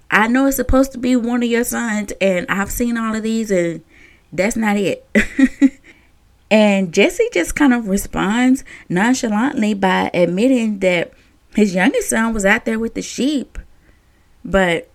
I 0.09 0.27
know 0.27 0.47
it's 0.47 0.57
supposed 0.57 0.91
to 0.91 0.97
be 0.97 1.15
one 1.15 1.43
of 1.43 1.49
your 1.49 1.63
sons, 1.63 2.11
and 2.19 2.45
I've 2.49 2.71
seen 2.71 2.97
all 2.97 3.15
of 3.15 3.23
these, 3.23 3.51
and 3.51 3.85
that's 4.33 4.57
not 4.57 4.75
it. 4.75 5.07
and 6.51 6.93
Jesse 6.93 7.29
just 7.31 7.55
kind 7.55 7.73
of 7.73 7.87
responds 7.87 8.65
nonchalantly 8.89 9.73
by 9.73 10.11
admitting 10.13 10.79
that 10.79 11.13
his 11.55 11.73
youngest 11.73 12.09
son 12.09 12.33
was 12.33 12.45
out 12.45 12.65
there 12.65 12.77
with 12.77 12.93
the 12.93 13.01
sheep. 13.01 13.57
But 14.43 14.89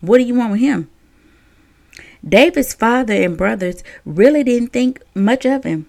what 0.00 0.18
do 0.18 0.24
you 0.24 0.36
want 0.36 0.52
with 0.52 0.60
him? 0.60 0.88
David's 2.26 2.74
father 2.74 3.14
and 3.14 3.36
brothers 3.36 3.82
really 4.04 4.44
didn't 4.44 4.72
think 4.72 5.02
much 5.14 5.44
of 5.44 5.64
him. 5.64 5.88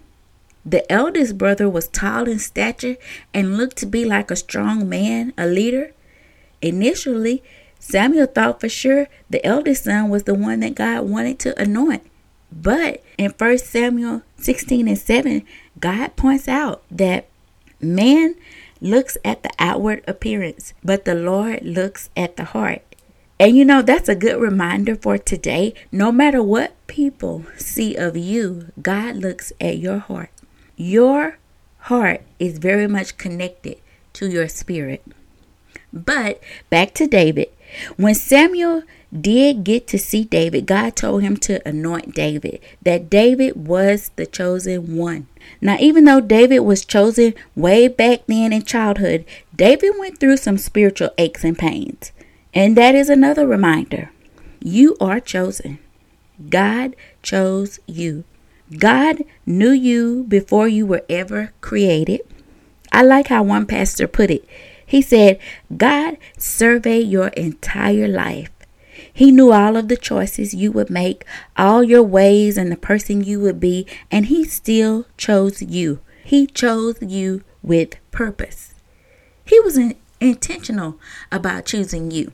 The 0.66 0.92
eldest 0.92 1.38
brother 1.38 1.70
was 1.70 1.88
tall 1.88 2.28
in 2.28 2.40
stature 2.40 2.98
and 3.34 3.58
looked 3.58 3.78
to 3.78 3.86
be 3.86 4.06
like 4.06 4.32
a 4.32 4.36
strong 4.36 4.90
man, 4.90 5.34
a 5.38 5.46
leader. 5.46 5.94
Initially, 6.64 7.44
Samuel 7.80 8.26
thought 8.26 8.60
for 8.60 8.70
sure 8.70 9.08
the 9.30 9.46
eldest 9.46 9.84
son 9.84 10.10
was 10.10 10.24
the 10.24 10.34
one 10.34 10.62
that 10.62 10.76
God 10.76 11.04
wanted 11.04 11.38
to 11.40 11.60
anoint. 11.62 12.04
But 12.52 13.04
in 13.18 13.32
1 13.32 13.58
Samuel 13.60 14.24
16 14.38 14.88
and 14.88 14.98
7, 14.98 15.44
God 15.80 16.16
points 16.16 16.48
out 16.48 16.84
that 16.90 17.28
man 17.82 18.36
looks 18.82 19.18
at 19.26 19.44
the 19.44 19.52
outward 19.60 20.04
appearance, 20.08 20.74
but 20.84 21.06
the 21.06 21.16
Lord 21.16 21.62
looks 21.64 22.10
at 22.16 22.38
the 22.38 22.46
heart. 22.46 22.82
And 23.40 23.56
you 23.56 23.66
know, 23.66 23.82
that's 23.82 24.10
a 24.10 24.16
good 24.16 24.40
reminder 24.40 24.96
for 24.96 25.18
today. 25.18 25.74
No 25.92 26.12
matter 26.12 26.42
what 26.42 26.74
people 26.88 27.46
see 27.58 27.96
of 27.96 28.18
you, 28.18 28.72
God 28.82 29.16
looks 29.18 29.54
at 29.62 29.78
your 29.78 30.00
heart. 30.00 30.32
Your 30.76 31.38
heart 31.82 32.22
is 32.40 32.58
very 32.58 32.88
much 32.88 33.18
connected 33.18 33.78
to 34.14 34.30
your 34.30 34.48
spirit. 34.48 35.04
But 35.94 36.42
back 36.70 36.94
to 36.96 37.08
David. 37.08 37.50
When 37.96 38.16
Samuel 38.16 38.84
did 39.12 39.64
get 39.64 39.88
to 39.88 39.98
see 39.98 40.24
David, 40.24 40.66
God 40.66 40.96
told 40.96 41.24
him 41.24 41.38
to 41.38 41.66
anoint 41.68 42.14
David, 42.14 42.60
that 42.82 43.10
David 43.10 43.68
was 43.68 44.12
the 44.16 44.26
chosen 44.26 44.98
one. 44.98 45.28
Now, 45.62 45.78
even 45.80 46.04
though 46.04 46.20
David 46.20 46.60
was 46.60 46.86
chosen 46.86 47.34
way 47.56 47.88
back 47.88 48.22
then 48.28 48.52
in 48.52 48.64
childhood, 48.64 49.26
David 49.56 49.94
went 49.98 50.20
through 50.20 50.38
some 50.38 50.58
spiritual 50.58 51.12
aches 51.18 51.44
and 51.44 51.58
pains. 51.58 52.12
And 52.54 52.76
that 52.76 52.96
is 52.96 53.10
another 53.10 53.48
reminder 53.48 54.12
you 54.60 54.98
are 55.00 55.20
chosen. 55.20 55.80
God 56.50 56.96
chose 57.22 57.80
you. 57.88 58.24
God 58.78 59.24
knew 59.46 59.72
you 59.72 60.26
before 60.28 60.68
you 60.68 60.86
were 60.86 61.04
ever 61.10 61.54
created. 61.62 62.22
I 62.92 63.04
like 63.04 63.28
how 63.28 63.44
one 63.44 63.66
pastor 63.66 64.08
put 64.08 64.30
it. 64.30 64.48
He 64.86 65.02
said, 65.02 65.40
God 65.76 66.18
surveyed 66.38 67.08
your 67.08 67.28
entire 67.30 68.08
life. 68.08 68.52
He 69.18 69.32
knew 69.32 69.52
all 69.52 69.76
of 69.76 69.88
the 69.88 69.98
choices 69.98 70.54
you 70.54 70.72
would 70.74 70.92
make, 70.92 71.26
all 71.58 71.84
your 71.84 72.04
ways, 72.04 72.56
and 72.56 72.72
the 72.72 72.78
person 72.78 73.24
you 73.24 73.40
would 73.40 73.60
be, 73.60 73.88
and 74.12 74.28
He 74.28 74.44
still 74.44 75.08
chose 75.18 75.60
you. 75.60 76.02
He 76.24 76.46
chose 76.46 77.02
you 77.02 77.44
with 77.64 77.96
purpose. 78.12 78.76
He 79.44 79.60
was 79.62 79.80
intentional 80.22 81.00
about 81.32 81.66
choosing 81.66 82.12
you. 82.12 82.32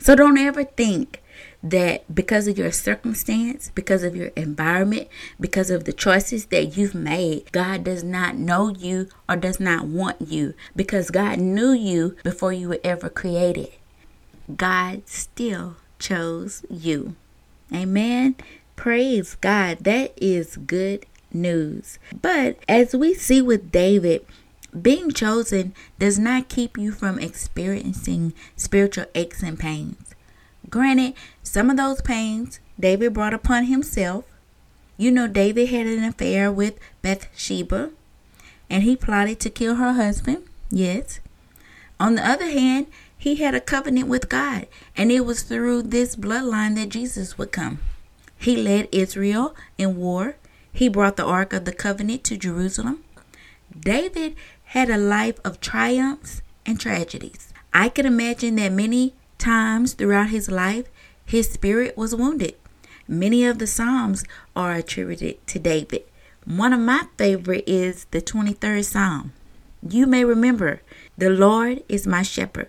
So 0.00 0.16
don't 0.16 0.36
ever 0.36 0.64
think 0.64 1.22
that 1.62 2.12
because 2.12 2.48
of 2.48 2.58
your 2.58 2.72
circumstance, 2.72 3.70
because 3.72 4.02
of 4.02 4.16
your 4.16 4.32
environment, 4.34 5.06
because 5.38 5.70
of 5.70 5.84
the 5.84 5.92
choices 5.92 6.46
that 6.46 6.76
you've 6.76 6.96
made, 6.96 7.52
God 7.52 7.84
does 7.84 8.02
not 8.02 8.34
know 8.34 8.70
you 8.70 9.10
or 9.28 9.36
does 9.36 9.60
not 9.60 9.86
want 9.86 10.22
you 10.22 10.54
because 10.74 11.12
God 11.12 11.38
knew 11.38 11.70
you 11.70 12.16
before 12.24 12.52
you 12.52 12.70
were 12.70 12.80
ever 12.82 13.08
created. 13.08 13.68
God 14.56 15.08
still 15.08 15.76
chose 15.98 16.64
you. 16.70 17.16
Amen. 17.72 18.36
Praise 18.76 19.36
God. 19.36 19.78
That 19.80 20.12
is 20.16 20.56
good 20.56 21.06
news. 21.32 21.98
But 22.20 22.58
as 22.68 22.94
we 22.94 23.14
see 23.14 23.42
with 23.42 23.72
David, 23.72 24.24
being 24.80 25.10
chosen 25.12 25.72
does 25.98 26.18
not 26.18 26.48
keep 26.48 26.76
you 26.76 26.92
from 26.92 27.18
experiencing 27.18 28.32
spiritual 28.56 29.06
aches 29.14 29.42
and 29.42 29.58
pains. 29.58 30.14
Granted, 30.68 31.14
some 31.42 31.70
of 31.70 31.76
those 31.76 32.00
pains 32.00 32.60
David 32.78 33.14
brought 33.14 33.34
upon 33.34 33.64
himself. 33.64 34.24
You 34.96 35.10
know, 35.10 35.28
David 35.28 35.68
had 35.68 35.86
an 35.86 36.04
affair 36.04 36.50
with 36.50 36.78
Bathsheba 37.02 37.90
and 38.68 38.82
he 38.82 38.96
plotted 38.96 39.40
to 39.40 39.50
kill 39.50 39.76
her 39.76 39.92
husband. 39.92 40.44
Yes. 40.70 41.20
On 42.00 42.16
the 42.16 42.28
other 42.28 42.50
hand, 42.50 42.86
he 43.24 43.36
had 43.36 43.54
a 43.54 43.60
covenant 43.60 44.06
with 44.06 44.28
God, 44.28 44.66
and 44.94 45.10
it 45.10 45.24
was 45.24 45.44
through 45.44 45.80
this 45.80 46.14
bloodline 46.14 46.74
that 46.74 46.90
Jesus 46.90 47.38
would 47.38 47.52
come. 47.52 47.78
He 48.36 48.54
led 48.54 48.86
Israel 48.92 49.56
in 49.78 49.96
war. 49.96 50.36
He 50.70 50.90
brought 50.90 51.16
the 51.16 51.24
Ark 51.24 51.54
of 51.54 51.64
the 51.64 51.72
Covenant 51.72 52.22
to 52.24 52.36
Jerusalem. 52.36 53.02
David 53.74 54.36
had 54.64 54.90
a 54.90 54.98
life 54.98 55.40
of 55.42 55.58
triumphs 55.58 56.42
and 56.66 56.78
tragedies. 56.78 57.54
I 57.72 57.88
can 57.88 58.04
imagine 58.04 58.56
that 58.56 58.72
many 58.72 59.14
times 59.38 59.94
throughout 59.94 60.28
his 60.28 60.50
life, 60.50 60.84
his 61.24 61.48
spirit 61.48 61.96
was 61.96 62.14
wounded. 62.14 62.56
Many 63.08 63.46
of 63.46 63.58
the 63.58 63.66
Psalms 63.66 64.24
are 64.54 64.74
attributed 64.74 65.46
to 65.46 65.58
David. 65.58 66.02
One 66.44 66.74
of 66.74 66.80
my 66.80 67.06
favorite 67.16 67.64
is 67.66 68.04
the 68.10 68.20
23rd 68.20 68.84
Psalm. 68.84 69.32
You 69.80 70.06
may 70.06 70.26
remember, 70.26 70.82
the 71.16 71.30
Lord 71.30 71.82
is 71.88 72.06
my 72.06 72.22
shepherd. 72.22 72.68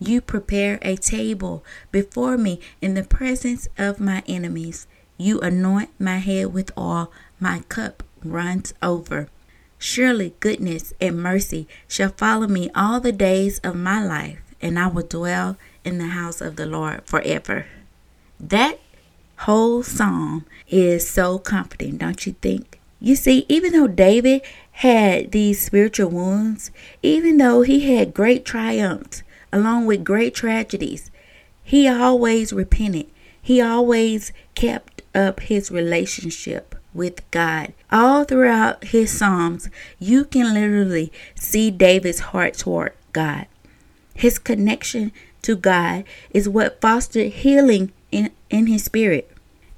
You 0.00 0.20
prepare 0.20 0.78
a 0.82 0.96
table 0.96 1.64
before 1.90 2.38
me 2.38 2.60
in 2.80 2.94
the 2.94 3.02
presence 3.02 3.68
of 3.76 3.98
my 3.98 4.22
enemies. 4.28 4.86
You 5.16 5.40
anoint 5.40 5.90
my 5.98 6.18
head 6.18 6.52
with 6.52 6.76
oil, 6.78 7.10
my 7.40 7.60
cup 7.68 8.04
runs 8.24 8.74
over. 8.82 9.28
Surely 9.78 10.34
goodness 10.40 10.92
and 11.00 11.20
mercy 11.20 11.66
shall 11.88 12.10
follow 12.10 12.46
me 12.46 12.70
all 12.74 13.00
the 13.00 13.12
days 13.12 13.58
of 13.60 13.74
my 13.74 14.04
life, 14.04 14.40
and 14.60 14.78
I 14.78 14.86
will 14.86 15.06
dwell 15.06 15.56
in 15.84 15.98
the 15.98 16.08
house 16.08 16.40
of 16.40 16.56
the 16.56 16.66
Lord 16.66 17.02
forever. 17.04 17.66
That 18.38 18.78
whole 19.38 19.82
psalm 19.82 20.46
is 20.68 21.08
so 21.08 21.38
comforting, 21.38 21.96
don't 21.96 22.24
you 22.26 22.34
think? 22.34 22.80
You 23.00 23.14
see, 23.14 23.46
even 23.48 23.72
though 23.72 23.86
David 23.86 24.42
had 24.72 25.30
these 25.30 25.64
spiritual 25.64 26.10
wounds, 26.10 26.70
even 27.02 27.36
though 27.38 27.62
he 27.62 27.94
had 27.94 28.14
great 28.14 28.44
triumphs 28.44 29.22
along 29.52 29.86
with 29.86 30.04
great 30.04 30.34
tragedies, 30.34 31.10
he 31.62 31.88
always 31.88 32.52
repented. 32.52 33.06
He 33.40 33.60
always 33.60 34.32
kept 34.54 35.02
up 35.14 35.40
his 35.40 35.70
relationship 35.70 36.74
with 36.94 37.28
God. 37.30 37.72
All 37.90 38.24
throughout 38.24 38.84
his 38.84 39.16
Psalms, 39.16 39.68
you 39.98 40.24
can 40.24 40.52
literally 40.54 41.12
see 41.34 41.70
David's 41.70 42.20
heart 42.20 42.54
toward 42.54 42.92
God. 43.12 43.46
His 44.14 44.38
connection 44.38 45.12
to 45.42 45.56
God 45.56 46.04
is 46.30 46.48
what 46.48 46.80
fostered 46.80 47.32
healing 47.32 47.92
in, 48.10 48.30
in 48.50 48.66
his 48.66 48.84
spirit. 48.84 49.30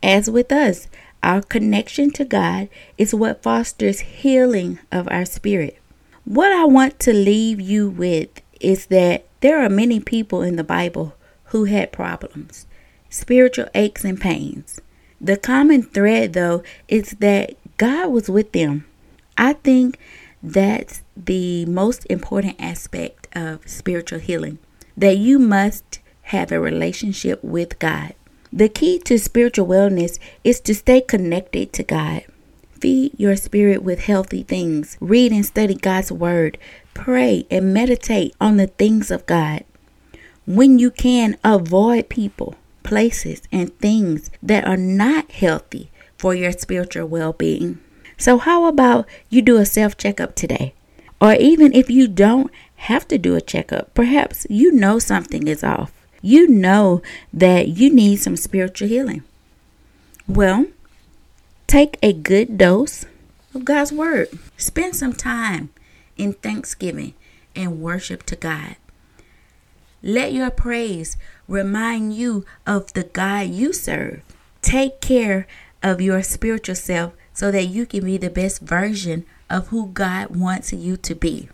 As 0.02 0.30
with 0.30 0.50
us, 0.50 0.88
our 1.22 1.42
connection 1.42 2.10
to 2.12 2.24
God 2.24 2.68
is 2.96 3.14
what 3.14 3.42
fosters 3.42 4.00
healing 4.00 4.78
of 4.90 5.06
our 5.10 5.26
spirit. 5.26 5.78
What 6.24 6.52
I 6.52 6.64
want 6.64 6.98
to 7.00 7.12
leave 7.12 7.60
you 7.60 7.90
with 7.90 8.30
is 8.60 8.86
that 8.86 9.26
there 9.40 9.64
are 9.64 9.68
many 9.68 10.00
people 10.00 10.42
in 10.42 10.56
the 10.56 10.64
Bible 10.64 11.14
who 11.46 11.64
had 11.64 11.92
problems, 11.92 12.66
spiritual 13.08 13.68
aches 13.74 14.04
and 14.04 14.20
pains. 14.20 14.80
The 15.20 15.36
common 15.36 15.82
thread, 15.82 16.32
though, 16.32 16.62
is 16.88 17.10
that 17.20 17.56
God 17.76 18.08
was 18.10 18.28
with 18.28 18.52
them. 18.52 18.86
I 19.36 19.54
think 19.54 19.98
that's 20.42 21.02
the 21.16 21.66
most 21.66 22.06
important 22.08 22.56
aspect 22.58 23.28
of 23.34 23.66
spiritual 23.68 24.18
healing 24.18 24.58
that 24.96 25.16
you 25.16 25.38
must 25.38 26.00
have 26.22 26.52
a 26.52 26.60
relationship 26.60 27.42
with 27.42 27.78
God. 27.78 28.14
The 28.52 28.68
key 28.68 28.98
to 29.00 29.18
spiritual 29.18 29.66
wellness 29.66 30.18
is 30.44 30.60
to 30.60 30.74
stay 30.74 31.00
connected 31.00 31.72
to 31.74 31.82
God. 31.82 32.24
Feed 32.72 33.12
your 33.18 33.36
spirit 33.36 33.82
with 33.82 34.04
healthy 34.04 34.42
things. 34.42 34.96
Read 35.00 35.32
and 35.32 35.44
study 35.44 35.74
God's 35.74 36.10
Word. 36.10 36.58
Pray 36.94 37.46
and 37.50 37.72
meditate 37.72 38.34
on 38.40 38.56
the 38.56 38.66
things 38.66 39.10
of 39.10 39.26
God. 39.26 39.64
When 40.46 40.78
you 40.78 40.90
can, 40.90 41.36
avoid 41.44 42.08
people, 42.08 42.56
places, 42.82 43.42
and 43.52 43.76
things 43.78 44.30
that 44.42 44.66
are 44.66 44.76
not 44.76 45.30
healthy 45.30 45.90
for 46.18 46.34
your 46.34 46.52
spiritual 46.52 47.06
well 47.06 47.32
being. 47.32 47.78
So, 48.16 48.38
how 48.38 48.66
about 48.66 49.06
you 49.28 49.42
do 49.42 49.56
a 49.56 49.66
self 49.66 49.96
checkup 49.96 50.34
today? 50.34 50.74
Or 51.20 51.34
even 51.34 51.72
if 51.74 51.90
you 51.90 52.08
don't 52.08 52.50
have 52.76 53.06
to 53.08 53.18
do 53.18 53.34
a 53.36 53.40
checkup, 53.40 53.94
perhaps 53.94 54.46
you 54.50 54.72
know 54.72 54.98
something 54.98 55.46
is 55.46 55.62
off 55.62 55.92
you 56.22 56.48
know 56.48 57.02
that 57.32 57.68
you 57.68 57.92
need 57.92 58.16
some 58.16 58.36
spiritual 58.36 58.88
healing. 58.88 59.22
Well, 60.28 60.66
take 61.66 61.98
a 62.02 62.12
good 62.12 62.58
dose 62.58 63.06
of 63.54 63.64
God's 63.64 63.92
Word. 63.92 64.28
Spend 64.56 64.94
some 64.96 65.12
time 65.12 65.70
in 66.20 66.34
thanksgiving 66.34 67.14
and 67.54 67.80
worship 67.80 68.24
to 68.24 68.36
God. 68.36 68.76
Let 70.02 70.32
your 70.32 70.50
praise 70.50 71.16
remind 71.46 72.14
you 72.14 72.44
of 72.66 72.92
the 72.92 73.04
God 73.04 73.48
you 73.48 73.72
serve. 73.72 74.22
Take 74.62 75.00
care 75.00 75.46
of 75.82 76.00
your 76.00 76.22
spiritual 76.22 76.74
self 76.74 77.12
so 77.32 77.50
that 77.50 77.66
you 77.66 77.86
can 77.86 78.04
be 78.04 78.16
the 78.16 78.30
best 78.30 78.60
version 78.60 79.24
of 79.48 79.68
who 79.68 79.88
God 79.88 80.36
wants 80.36 80.72
you 80.72 80.96
to 80.98 81.14
be. 81.14 81.48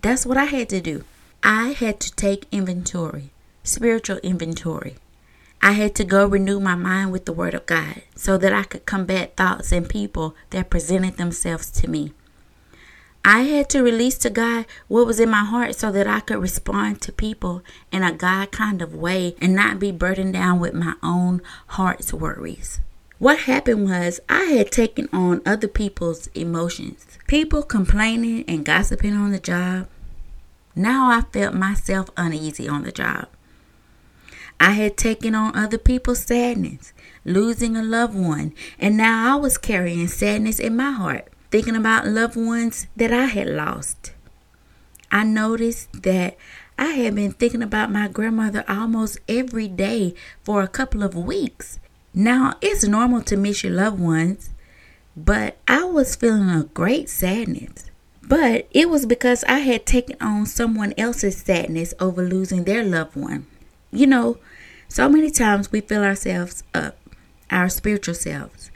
That's 0.00 0.26
what 0.26 0.36
I 0.36 0.44
had 0.44 0.68
to 0.70 0.80
do. 0.80 1.04
I 1.42 1.68
had 1.70 2.00
to 2.00 2.12
take 2.12 2.46
inventory 2.50 3.30
spiritual 3.68 4.16
inventory. 4.18 4.96
I 5.60 5.72
had 5.72 5.94
to 5.96 6.04
go 6.04 6.26
renew 6.26 6.60
my 6.60 6.74
mind 6.74 7.12
with 7.12 7.26
the 7.26 7.32
Word 7.32 7.54
of 7.54 7.66
God 7.66 8.02
so 8.14 8.38
that 8.38 8.52
I 8.52 8.62
could 8.62 8.86
combat 8.86 9.36
thoughts 9.36 9.72
and 9.72 9.88
people 9.88 10.34
that 10.50 10.70
presented 10.70 11.16
themselves 11.16 11.70
to 11.72 11.90
me. 11.90 12.12
I 13.24 13.42
had 13.42 13.68
to 13.70 13.82
release 13.82 14.16
to 14.18 14.30
God 14.30 14.66
what 14.86 15.06
was 15.06 15.20
in 15.20 15.30
my 15.30 15.44
heart 15.44 15.74
so 15.74 15.92
that 15.92 16.06
I 16.06 16.20
could 16.20 16.38
respond 16.38 17.00
to 17.02 17.12
people 17.12 17.62
in 17.92 18.02
a 18.02 18.12
God 18.12 18.52
kind 18.52 18.80
of 18.80 18.94
way 18.94 19.34
and 19.40 19.54
not 19.54 19.78
be 19.78 19.92
burdened 19.92 20.32
down 20.32 20.60
with 20.60 20.74
my 20.74 20.94
own 21.02 21.42
heart's 21.68 22.12
worries. 22.12 22.80
What 23.18 23.40
happened 23.40 23.84
was 23.84 24.20
I 24.28 24.44
had 24.44 24.70
taken 24.70 25.08
on 25.12 25.42
other 25.44 25.66
people's 25.66 26.28
emotions. 26.28 27.18
People 27.26 27.62
complaining 27.62 28.44
and 28.46 28.64
gossiping 28.64 29.14
on 29.14 29.32
the 29.32 29.40
job. 29.40 29.88
Now 30.76 31.10
I 31.10 31.22
felt 31.32 31.54
myself 31.54 32.10
uneasy 32.16 32.68
on 32.68 32.84
the 32.84 32.92
job. 32.92 33.26
I 34.60 34.70
had 34.72 34.96
taken 34.96 35.34
on 35.34 35.56
other 35.56 35.78
people's 35.78 36.24
sadness, 36.24 36.92
losing 37.24 37.76
a 37.76 37.82
loved 37.82 38.16
one, 38.16 38.54
and 38.78 38.96
now 38.96 39.34
I 39.34 39.36
was 39.36 39.58
carrying 39.58 40.08
sadness 40.08 40.58
in 40.58 40.76
my 40.76 40.92
heart, 40.92 41.28
thinking 41.50 41.76
about 41.76 42.06
loved 42.06 42.36
ones 42.36 42.86
that 42.96 43.12
I 43.12 43.26
had 43.26 43.48
lost. 43.48 44.12
I 45.10 45.24
noticed 45.24 46.02
that 46.02 46.36
I 46.78 46.90
had 46.90 47.14
been 47.14 47.32
thinking 47.32 47.62
about 47.62 47.90
my 47.90 48.08
grandmother 48.08 48.64
almost 48.68 49.18
every 49.28 49.68
day 49.68 50.14
for 50.44 50.62
a 50.62 50.68
couple 50.68 51.02
of 51.02 51.14
weeks. 51.14 51.80
Now, 52.14 52.54
it's 52.60 52.84
normal 52.84 53.22
to 53.22 53.36
miss 53.36 53.64
your 53.64 53.72
loved 53.72 54.00
ones, 54.00 54.50
but 55.16 55.56
I 55.66 55.84
was 55.84 56.16
feeling 56.16 56.50
a 56.50 56.64
great 56.64 57.08
sadness. 57.08 57.90
But 58.22 58.68
it 58.72 58.90
was 58.90 59.06
because 59.06 59.42
I 59.44 59.60
had 59.60 59.86
taken 59.86 60.16
on 60.20 60.46
someone 60.46 60.92
else's 60.98 61.38
sadness 61.38 61.94
over 61.98 62.22
losing 62.22 62.64
their 62.64 62.84
loved 62.84 63.16
one. 63.16 63.46
You 63.90 64.06
know, 64.06 64.38
so 64.86 65.08
many 65.08 65.30
times 65.30 65.72
we 65.72 65.80
fill 65.80 66.04
ourselves 66.04 66.62
up, 66.74 66.98
our 67.50 67.68
spiritual 67.68 68.14
selves, 68.14 68.70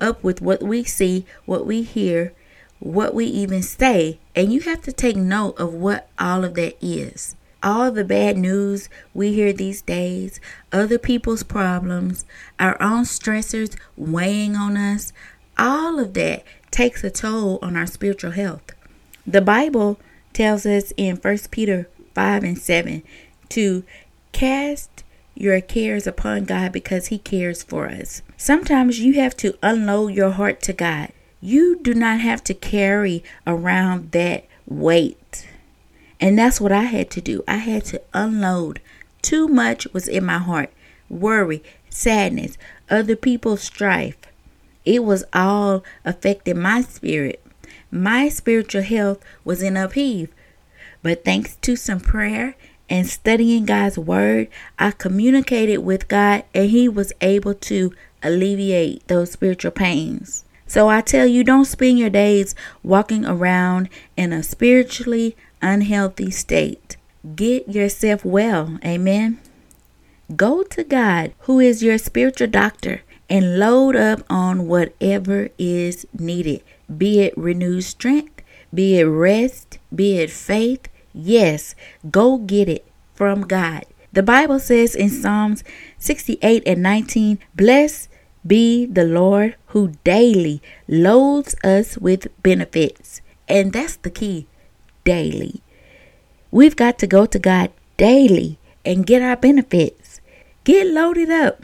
up 0.00 0.22
with 0.22 0.40
what 0.40 0.62
we 0.62 0.84
see, 0.84 1.26
what 1.44 1.66
we 1.66 1.82
hear, 1.82 2.32
what 2.80 3.14
we 3.14 3.24
even 3.26 3.62
say, 3.62 4.18
and 4.34 4.52
you 4.52 4.60
have 4.60 4.82
to 4.82 4.92
take 4.92 5.16
note 5.16 5.58
of 5.58 5.72
what 5.72 6.08
all 6.18 6.44
of 6.44 6.54
that 6.54 6.76
is. 6.84 7.36
All 7.62 7.90
the 7.90 8.04
bad 8.04 8.36
news 8.36 8.90
we 9.14 9.32
hear 9.32 9.52
these 9.52 9.80
days, 9.80 10.38
other 10.70 10.98
people's 10.98 11.42
problems, 11.42 12.26
our 12.60 12.80
own 12.82 13.04
stressors 13.04 13.74
weighing 13.96 14.54
on 14.54 14.76
us, 14.76 15.12
all 15.56 15.98
of 15.98 16.12
that 16.14 16.44
takes 16.70 17.02
a 17.04 17.10
toll 17.10 17.58
on 17.62 17.76
our 17.76 17.86
spiritual 17.86 18.32
health. 18.32 18.72
The 19.26 19.40
Bible 19.40 19.98
tells 20.34 20.66
us 20.66 20.92
in 20.96 21.16
1 21.16 21.38
Peter 21.50 21.88
5 22.14 22.44
and 22.44 22.58
7 22.58 23.02
to 23.50 23.84
cast 24.32 25.03
your 25.34 25.60
cares 25.60 26.06
upon 26.06 26.44
God 26.44 26.72
because 26.72 27.08
He 27.08 27.18
cares 27.18 27.62
for 27.62 27.88
us. 27.88 28.22
Sometimes 28.36 29.00
you 29.00 29.14
have 29.14 29.36
to 29.38 29.58
unload 29.62 30.14
your 30.14 30.30
heart 30.30 30.62
to 30.62 30.72
God. 30.72 31.10
You 31.40 31.78
do 31.80 31.94
not 31.94 32.20
have 32.20 32.42
to 32.44 32.54
carry 32.54 33.22
around 33.46 34.12
that 34.12 34.46
weight. 34.66 35.46
And 36.20 36.38
that's 36.38 36.60
what 36.60 36.72
I 36.72 36.84
had 36.84 37.10
to 37.10 37.20
do. 37.20 37.42
I 37.46 37.56
had 37.56 37.84
to 37.86 38.00
unload. 38.12 38.80
Too 39.22 39.48
much 39.48 39.86
was 39.92 40.08
in 40.08 40.24
my 40.24 40.38
heart 40.38 40.70
worry, 41.10 41.62
sadness, 41.90 42.56
other 42.90 43.16
people's 43.16 43.62
strife. 43.62 44.16
It 44.84 45.04
was 45.04 45.24
all 45.32 45.84
affecting 46.04 46.60
my 46.60 46.82
spirit. 46.82 47.44
My 47.90 48.28
spiritual 48.28 48.82
health 48.82 49.22
was 49.44 49.62
in 49.62 49.76
upheaval. 49.76 50.34
But 51.02 51.24
thanks 51.24 51.56
to 51.56 51.76
some 51.76 52.00
prayer 52.00 52.56
and 52.88 53.06
studying 53.06 53.64
God's 53.64 53.98
word, 53.98 54.48
I 54.78 54.90
communicated 54.90 55.78
with 55.78 56.08
God 56.08 56.44
and 56.54 56.70
He 56.70 56.88
was 56.88 57.12
able 57.20 57.54
to 57.54 57.92
alleviate 58.22 59.06
those 59.08 59.32
spiritual 59.32 59.70
pains. 59.70 60.44
So 60.66 60.88
I 60.88 61.00
tell 61.02 61.26
you, 61.26 61.44
don't 61.44 61.66
spend 61.66 61.98
your 61.98 62.10
days 62.10 62.54
walking 62.82 63.24
around 63.24 63.88
in 64.16 64.32
a 64.32 64.42
spiritually 64.42 65.36
unhealthy 65.60 66.30
state. 66.30 66.96
Get 67.36 67.68
yourself 67.68 68.24
well. 68.24 68.78
Amen. 68.84 69.40
Go 70.34 70.62
to 70.62 70.84
God, 70.84 71.32
who 71.40 71.60
is 71.60 71.82
your 71.82 71.98
spiritual 71.98 72.48
doctor, 72.48 73.02
and 73.28 73.58
load 73.58 73.94
up 73.94 74.22
on 74.28 74.66
whatever 74.66 75.48
is 75.58 76.06
needed 76.18 76.62
be 76.98 77.20
it 77.20 77.36
renewed 77.36 77.82
strength, 77.82 78.42
be 78.72 78.98
it 78.98 79.04
rest, 79.04 79.78
be 79.94 80.18
it 80.18 80.30
faith, 80.30 80.88
Yes, 81.14 81.74
go 82.10 82.38
get 82.38 82.68
it 82.68 82.84
from 83.14 83.42
God. 83.42 83.84
The 84.12 84.22
Bible 84.22 84.58
says 84.58 84.94
in 84.94 85.10
Psalms 85.10 85.64
68 85.98 86.62
and 86.66 86.82
19, 86.82 87.38
Bless 87.54 88.08
be 88.46 88.84
the 88.84 89.04
Lord 89.04 89.56
who 89.68 89.94
daily 90.04 90.60
loads 90.86 91.54
us 91.64 91.96
with 91.96 92.28
benefits. 92.42 93.22
And 93.48 93.72
that's 93.72 93.96
the 93.96 94.10
key 94.10 94.46
daily. 95.04 95.62
We've 96.50 96.76
got 96.76 96.98
to 96.98 97.06
go 97.06 97.26
to 97.26 97.38
God 97.38 97.70
daily 97.96 98.58
and 98.84 99.06
get 99.06 99.22
our 99.22 99.36
benefits. 99.36 100.20
Get 100.64 100.86
loaded 100.86 101.30
up. 101.30 101.62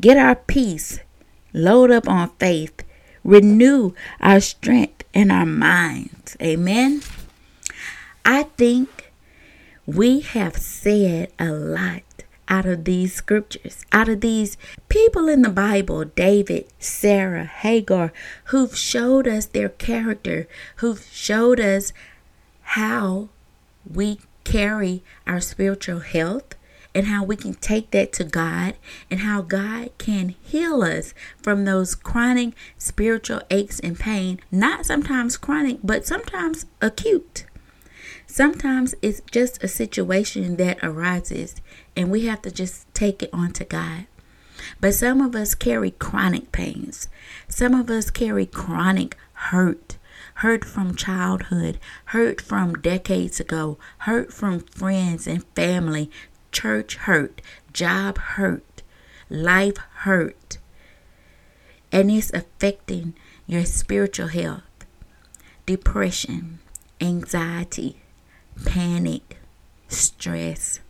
Get 0.00 0.16
our 0.16 0.36
peace. 0.36 1.00
Load 1.52 1.90
up 1.90 2.08
on 2.08 2.30
faith. 2.38 2.84
Renew 3.24 3.92
our 4.20 4.40
strength 4.40 5.04
and 5.14 5.30
our 5.30 5.46
minds. 5.46 6.36
Amen. 6.42 7.02
I 8.24 8.44
think 8.44 9.12
we 9.86 10.20
have 10.20 10.56
said 10.56 11.32
a 11.38 11.50
lot 11.50 12.02
out 12.48 12.66
of 12.66 12.84
these 12.84 13.14
scriptures, 13.14 13.84
out 13.92 14.08
of 14.08 14.20
these 14.20 14.56
people 14.88 15.28
in 15.28 15.42
the 15.42 15.48
Bible 15.48 16.04
David, 16.04 16.66
Sarah, 16.78 17.46
Hagar, 17.46 18.12
who've 18.46 18.76
showed 18.76 19.26
us 19.26 19.46
their 19.46 19.70
character, 19.70 20.46
who've 20.76 21.02
showed 21.10 21.58
us 21.58 21.92
how 22.62 23.28
we 23.90 24.20
carry 24.44 25.02
our 25.26 25.40
spiritual 25.40 26.00
health 26.00 26.54
and 26.94 27.06
how 27.06 27.24
we 27.24 27.36
can 27.36 27.54
take 27.54 27.90
that 27.90 28.12
to 28.12 28.24
God 28.24 28.74
and 29.10 29.20
how 29.20 29.40
God 29.40 29.90
can 29.98 30.34
heal 30.42 30.82
us 30.82 31.14
from 31.42 31.64
those 31.64 31.94
chronic 31.94 32.54
spiritual 32.76 33.40
aches 33.50 33.80
and 33.80 33.98
pain, 33.98 34.40
not 34.50 34.86
sometimes 34.86 35.36
chronic, 35.36 35.78
but 35.82 36.06
sometimes 36.06 36.66
acute. 36.80 37.46
Sometimes 38.32 38.94
it's 39.02 39.20
just 39.30 39.62
a 39.62 39.68
situation 39.68 40.56
that 40.56 40.82
arises 40.82 41.56
and 41.94 42.10
we 42.10 42.24
have 42.24 42.40
to 42.40 42.50
just 42.50 42.86
take 42.94 43.22
it 43.22 43.28
on 43.30 43.52
to 43.52 43.62
God. 43.62 44.06
But 44.80 44.94
some 44.94 45.20
of 45.20 45.36
us 45.36 45.54
carry 45.54 45.90
chronic 45.90 46.50
pains. 46.50 47.10
Some 47.46 47.74
of 47.74 47.90
us 47.90 48.10
carry 48.10 48.46
chronic 48.46 49.18
hurt. 49.34 49.98
Hurt 50.36 50.64
from 50.64 50.94
childhood, 50.94 51.78
hurt 52.06 52.40
from 52.40 52.72
decades 52.76 53.38
ago, 53.38 53.76
hurt 53.98 54.32
from 54.32 54.60
friends 54.60 55.26
and 55.26 55.44
family, 55.54 56.10
church 56.52 56.96
hurt, 56.96 57.42
job 57.74 58.16
hurt, 58.16 58.82
life 59.28 59.76
hurt. 60.06 60.56
And 61.92 62.10
it's 62.10 62.32
affecting 62.32 63.12
your 63.46 63.66
spiritual 63.66 64.28
health, 64.28 64.86
depression, 65.66 66.60
anxiety, 66.98 68.01
panic, 68.64 69.38
stress, 69.88 70.80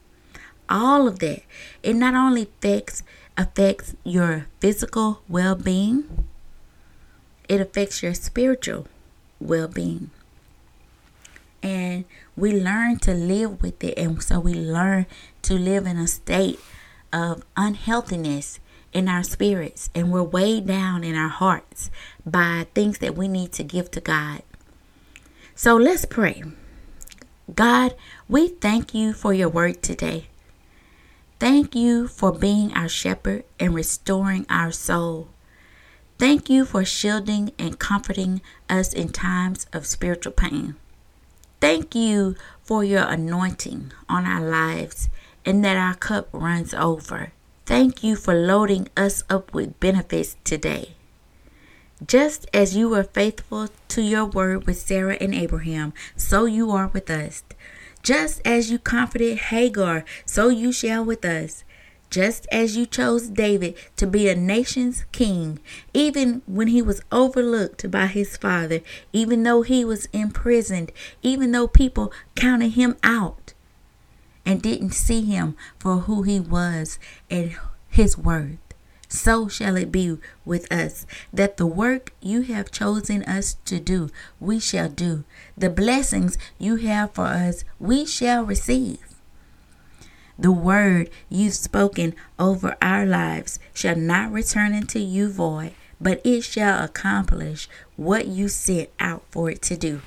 all 0.68 1.06
of 1.06 1.18
that. 1.20 1.42
It 1.82 1.94
not 1.94 2.14
only 2.14 2.42
affects 2.42 3.02
affects 3.36 3.94
your 4.04 4.46
physical 4.60 5.22
well-being, 5.28 6.26
it 7.48 7.60
affects 7.60 8.02
your 8.02 8.14
spiritual 8.14 8.86
well-being. 9.40 10.10
And 11.62 12.04
we 12.36 12.52
learn 12.52 12.98
to 13.00 13.14
live 13.14 13.62
with 13.62 13.82
it 13.84 13.96
and 13.96 14.22
so 14.22 14.40
we 14.40 14.54
learn 14.54 15.06
to 15.42 15.54
live 15.54 15.86
in 15.86 15.96
a 15.96 16.06
state 16.06 16.58
of 17.12 17.44
unhealthiness 17.56 18.58
in 18.92 19.08
our 19.08 19.22
spirits 19.22 19.88
and 19.94 20.10
we're 20.10 20.22
weighed 20.22 20.66
down 20.66 21.04
in 21.04 21.14
our 21.14 21.28
hearts 21.28 21.90
by 22.26 22.66
things 22.74 22.98
that 22.98 23.16
we 23.16 23.28
need 23.28 23.52
to 23.52 23.64
give 23.64 23.90
to 23.92 24.00
God. 24.00 24.42
So 25.54 25.76
let's 25.76 26.04
pray. 26.04 26.42
God, 27.52 27.94
we 28.28 28.48
thank 28.48 28.94
you 28.94 29.12
for 29.12 29.34
your 29.34 29.48
word 29.48 29.82
today. 29.82 30.26
Thank 31.40 31.74
you 31.74 32.06
for 32.06 32.30
being 32.32 32.72
our 32.72 32.88
shepherd 32.88 33.44
and 33.58 33.74
restoring 33.74 34.46
our 34.48 34.70
soul. 34.70 35.28
Thank 36.18 36.48
you 36.48 36.64
for 36.64 36.84
shielding 36.84 37.50
and 37.58 37.80
comforting 37.80 38.42
us 38.70 38.92
in 38.92 39.08
times 39.08 39.66
of 39.72 39.86
spiritual 39.86 40.32
pain. 40.32 40.76
Thank 41.60 41.96
you 41.96 42.36
for 42.62 42.84
your 42.84 43.02
anointing 43.02 43.92
on 44.08 44.24
our 44.24 44.40
lives 44.40 45.08
and 45.44 45.64
that 45.64 45.76
our 45.76 45.94
cup 45.94 46.28
runs 46.32 46.72
over. 46.74 47.32
Thank 47.66 48.04
you 48.04 48.14
for 48.14 48.34
loading 48.34 48.88
us 48.96 49.24
up 49.28 49.52
with 49.52 49.80
benefits 49.80 50.36
today. 50.44 50.94
Just 52.06 52.46
as 52.54 52.74
you 52.74 52.88
were 52.88 53.04
faithful 53.04 53.68
to 53.88 54.02
your 54.02 54.24
word 54.24 54.66
with 54.66 54.78
Sarah 54.78 55.16
and 55.20 55.34
Abraham, 55.34 55.92
so 56.16 56.46
you 56.46 56.70
are 56.70 56.88
with 56.88 57.10
us. 57.10 57.44
Just 58.02 58.40
as 58.44 58.70
you 58.70 58.78
comforted 58.78 59.38
Hagar, 59.38 60.04
so 60.24 60.48
you 60.48 60.72
shall 60.72 61.04
with 61.04 61.24
us. 61.24 61.64
Just 62.10 62.46
as 62.50 62.76
you 62.76 62.86
chose 62.86 63.28
David 63.28 63.74
to 63.96 64.06
be 64.06 64.28
a 64.28 64.34
nation's 64.34 65.04
king, 65.12 65.60
even 65.94 66.42
when 66.46 66.68
he 66.68 66.82
was 66.82 67.02
overlooked 67.12 67.90
by 67.90 68.06
his 68.06 68.36
father, 68.36 68.80
even 69.12 69.42
though 69.42 69.62
he 69.62 69.84
was 69.84 70.06
imprisoned, 70.06 70.92
even 71.22 71.52
though 71.52 71.68
people 71.68 72.12
counted 72.34 72.70
him 72.70 72.96
out 73.02 73.54
and 74.44 74.60
didn't 74.60 74.92
see 74.92 75.22
him 75.24 75.56
for 75.78 75.98
who 75.98 76.22
he 76.22 76.40
was 76.40 76.98
and 77.30 77.56
his 77.88 78.18
worth 78.18 78.71
so 79.12 79.46
shall 79.46 79.76
it 79.76 79.92
be 79.92 80.16
with 80.44 80.72
us, 80.72 81.06
that 81.32 81.58
the 81.58 81.66
work 81.66 82.12
you 82.20 82.40
have 82.42 82.70
chosen 82.70 83.22
us 83.24 83.56
to 83.66 83.78
do, 83.78 84.10
we 84.40 84.58
shall 84.58 84.88
do. 84.88 85.24
The 85.56 85.70
blessings 85.70 86.38
you 86.58 86.76
have 86.76 87.12
for 87.12 87.26
us, 87.26 87.64
we 87.78 88.06
shall 88.06 88.44
receive. 88.44 88.98
The 90.38 90.50
word 90.50 91.10
you've 91.28 91.54
spoken 91.54 92.14
over 92.38 92.76
our 92.80 93.04
lives 93.04 93.58
shall 93.74 93.96
not 93.96 94.32
return 94.32 94.74
unto 94.74 94.98
you 94.98 95.30
void, 95.30 95.74
but 96.00 96.20
it 96.24 96.42
shall 96.42 96.82
accomplish 96.82 97.68
what 97.96 98.26
you 98.26 98.48
sent 98.48 98.88
out 98.98 99.24
for 99.30 99.50
it 99.50 99.62
to 99.62 99.76
do. 99.76 100.00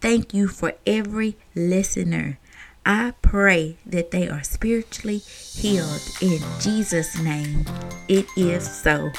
Thank 0.00 0.32
you 0.32 0.48
for 0.48 0.74
every 0.86 1.36
listener 1.54 2.38
I 2.86 3.14
pray 3.22 3.76
that 3.86 4.10
they 4.10 4.28
are 4.28 4.42
spiritually 4.42 5.18
healed 5.18 6.02
in 6.20 6.40
Jesus' 6.60 7.18
name. 7.18 7.64
It 8.08 8.26
is 8.36 8.70
so. 8.70 9.10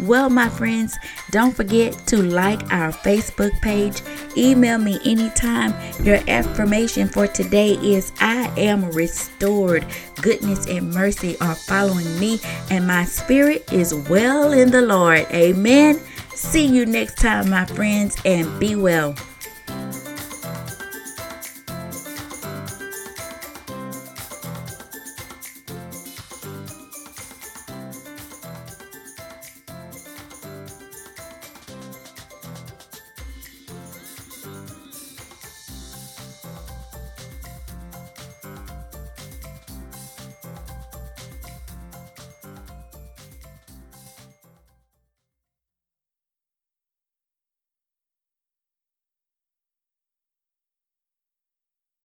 Well, 0.00 0.30
my 0.30 0.48
friends, 0.48 0.96
don't 1.30 1.56
forget 1.56 1.92
to 2.08 2.22
like 2.22 2.60
our 2.72 2.92
Facebook 2.92 3.52
page. 3.62 4.02
Email 4.36 4.78
me 4.78 5.00
anytime. 5.04 5.74
Your 6.04 6.20
affirmation 6.28 7.08
for 7.08 7.26
today 7.26 7.72
is 7.72 8.12
I 8.20 8.52
am 8.56 8.90
restored. 8.92 9.84
Goodness 10.22 10.66
and 10.66 10.92
mercy 10.92 11.36
are 11.40 11.54
following 11.54 12.20
me, 12.20 12.38
and 12.70 12.86
my 12.86 13.04
spirit 13.04 13.72
is 13.72 13.94
well 14.08 14.52
in 14.52 14.70
the 14.70 14.82
Lord. 14.82 15.26
Amen. 15.32 16.00
See 16.34 16.66
you 16.66 16.86
next 16.86 17.16
time, 17.16 17.50
my 17.50 17.64
friends, 17.64 18.16
and 18.24 18.60
be 18.60 18.76
well. 18.76 19.14